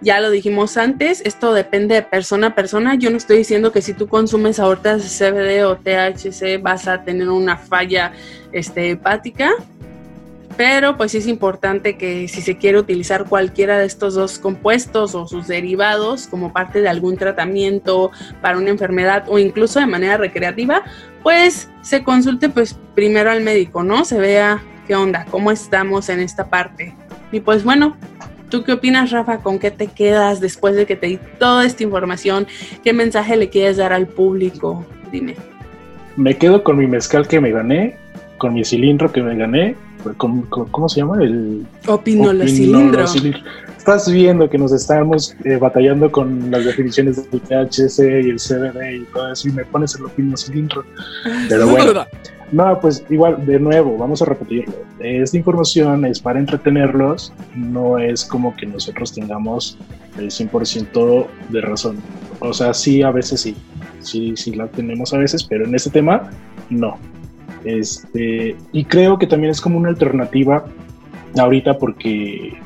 [0.00, 2.94] Ya lo dijimos antes, esto depende de persona a persona.
[2.96, 7.28] Yo no estoy diciendo que si tú consumes ahorita CBD o THC vas a tener
[7.28, 8.12] una falla
[8.52, 9.52] este, hepática,
[10.56, 15.26] pero pues es importante que si se quiere utilizar cualquiera de estos dos compuestos o
[15.26, 20.82] sus derivados como parte de algún tratamiento para una enfermedad o incluso de manera recreativa,
[21.22, 24.04] pues se consulte pues primero al médico, ¿no?
[24.04, 26.94] Se vea qué onda, cómo estamos en esta parte.
[27.32, 27.96] Y pues bueno,
[28.54, 29.38] ¿tú qué opinas, Rafa?
[29.38, 32.46] ¿Con qué te quedas después de que te di toda esta información?
[32.84, 34.86] ¿Qué mensaje le quieres dar al público?
[35.10, 35.34] Dime.
[36.16, 37.96] Me quedo con mi mezcal que me gané,
[38.38, 39.74] con mi cilindro que me gané.
[40.18, 41.16] con- con- ¿Cómo se llama?
[41.24, 42.90] El Opinolocilindro.
[42.90, 43.40] opinolocilindro.
[43.78, 48.96] Estás viendo que nos estamos eh, batallando con las definiciones del THC y el CBD
[48.98, 50.84] y todo eso, y me pones el opinolocilindro.
[51.48, 52.06] Pero bueno,
[52.54, 54.74] No, pues igual, de nuevo, vamos a repetirlo.
[55.00, 59.76] Esta información es para entretenerlos, no es como que nosotros tengamos
[60.16, 61.96] el 100% de razón.
[62.38, 63.56] O sea, sí, a veces sí,
[63.98, 66.30] sí, sí la tenemos a veces, pero en este tema,
[66.70, 66.96] no.
[67.64, 70.64] Este, y creo que también es como una alternativa
[71.36, 72.56] ahorita porque,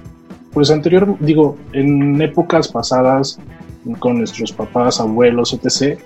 [0.52, 3.40] pues anterior, digo, en épocas pasadas,
[4.00, 5.98] con nuestros papás, abuelos, etc.,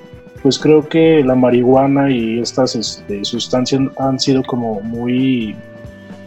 [0.42, 5.54] pues creo que la marihuana y estas este, sustancias han sido como muy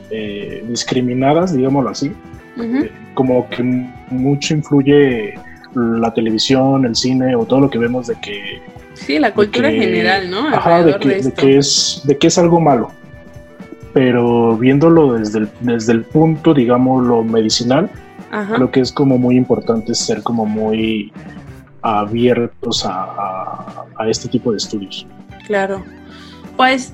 [0.10, 2.12] eh, discriminadas, digámoslo así.
[2.58, 3.62] Eh, como que
[4.10, 5.34] mucho influye
[5.76, 8.62] la televisión, el cine o todo lo que vemos de que...
[8.94, 10.48] Sí, la cultura general, ¿no?
[10.48, 10.98] Ajá, de
[11.36, 12.92] que, es, de que es algo malo.
[13.94, 17.90] Pero viéndolo desde el, desde el punto, digamos, lo medicinal,
[18.54, 21.12] creo que es como muy importante ser como muy
[21.86, 25.06] abiertos a, este tipo de estudios.
[25.46, 25.84] Claro.
[26.58, 26.94] Pues,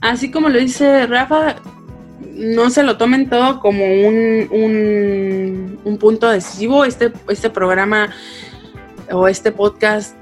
[0.00, 1.56] así como lo dice Rafa,
[2.34, 6.84] no se lo tomen todo como un, un, un punto decisivo.
[6.84, 8.10] Este, este programa
[9.12, 10.16] o este podcast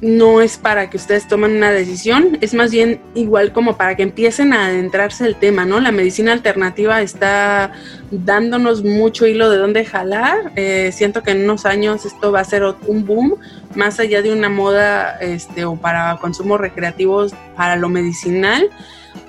[0.00, 4.04] no es para que ustedes tomen una decisión, es más bien igual como para que
[4.04, 5.80] empiecen a adentrarse el tema, ¿no?
[5.80, 7.72] La medicina alternativa está
[8.10, 10.52] dándonos mucho hilo de dónde jalar.
[10.54, 13.36] Eh, siento que en unos años esto va a ser un boom,
[13.74, 18.70] más allá de una moda este, o para consumos recreativos, para lo medicinal.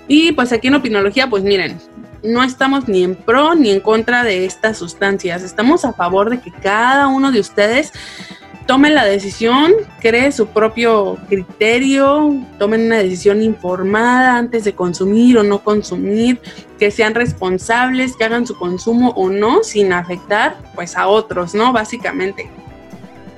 [0.08, 1.80] Y pues aquí en Opinología, pues miren,
[2.24, 5.42] no estamos ni en pro ni en contra de estas sustancias.
[5.42, 7.92] Estamos a favor de que cada uno de ustedes
[8.70, 15.44] tomen la decisión, cree su propio criterio, tomen una decisión informada antes de consumir o
[15.44, 16.40] no consumir,
[16.78, 21.74] que sean responsables, que hagan su consumo o no sin afectar pues a otros, ¿no?
[21.74, 22.48] Básicamente.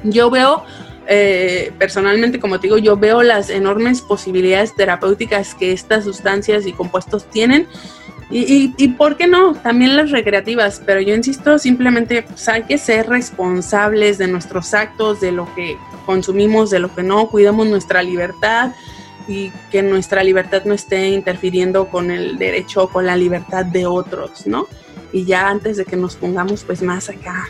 [0.03, 0.65] Yo veo
[1.07, 6.73] eh, personalmente, como te digo, yo veo las enormes posibilidades terapéuticas que estas sustancias y
[6.73, 7.69] compuestos tienen
[8.31, 12.77] y, y, por qué no, también las recreativas, pero yo insisto, simplemente pues, hay que
[12.77, 18.01] ser responsables de nuestros actos, de lo que consumimos, de lo que no, cuidamos nuestra
[18.01, 18.71] libertad
[19.27, 23.85] y que nuestra libertad no esté interfiriendo con el derecho o con la libertad de
[23.85, 24.67] otros, ¿no?
[25.11, 27.49] Y ya antes de que nos pongamos pues más acá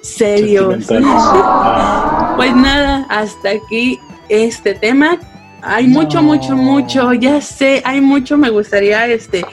[0.00, 0.84] serios.
[2.36, 3.98] pues nada, hasta aquí
[4.28, 5.18] este tema.
[5.62, 9.44] Hay mucho, mucho, mucho, ya sé, hay mucho, me gustaría este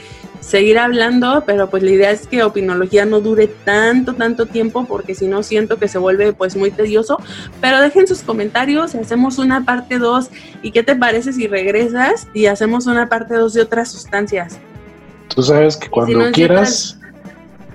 [0.41, 5.15] seguir hablando, pero pues la idea es que Opinología no dure tanto, tanto tiempo, porque
[5.15, 7.17] si no siento que se vuelve pues muy tedioso.
[7.61, 10.29] Pero dejen sus comentarios y hacemos una parte 2.
[10.63, 14.59] ¿Y qué te parece si regresas y hacemos una parte 2 de otras sustancias?
[15.33, 16.99] Tú sabes que cuando quieras,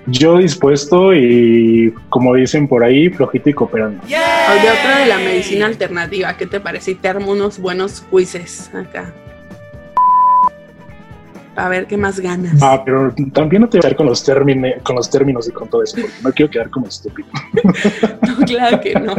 [0.06, 4.02] yo dispuesto y como dicen por ahí, flojito y cooperando.
[4.04, 6.90] O de otra de la medicina alternativa, ¿qué te parece?
[6.90, 9.14] Y te armo unos buenos quizzes acá
[11.57, 12.62] a ver qué más ganas.
[12.62, 14.24] Ah, pero también no te voy a quedar con los,
[14.82, 17.28] con los términos y con todo eso, porque no quiero quedar como estúpido.
[18.26, 19.14] no, claro que no.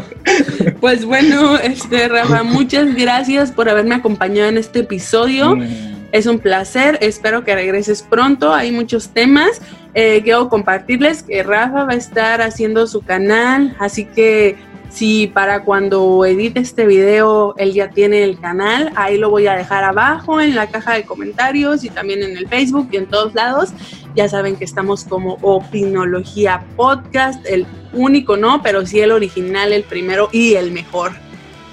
[0.79, 5.55] Pues bueno, este Rafa, muchas gracias por haberme acompañado en este episodio.
[5.55, 5.97] Mm.
[6.11, 8.53] Es un placer, espero que regreses pronto.
[8.53, 9.61] Hay muchos temas.
[9.93, 14.55] Eh, quiero compartirles que Rafa va a estar haciendo su canal, así que
[14.89, 19.55] si para cuando edite este video él ya tiene el canal, ahí lo voy a
[19.55, 23.33] dejar abajo en la caja de comentarios y también en el Facebook y en todos
[23.35, 23.69] lados.
[24.15, 29.83] Ya saben que estamos como Opinología Podcast, el único no, pero sí el original, el
[29.83, 31.11] primero y el mejor.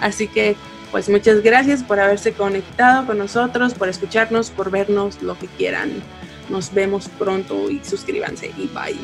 [0.00, 0.56] Así que
[0.90, 5.90] pues muchas gracias por haberse conectado con nosotros, por escucharnos, por vernos, lo que quieran.
[6.48, 8.94] Nos vemos pronto y suscríbanse y bye.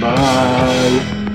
[0.00, 1.33] Bye.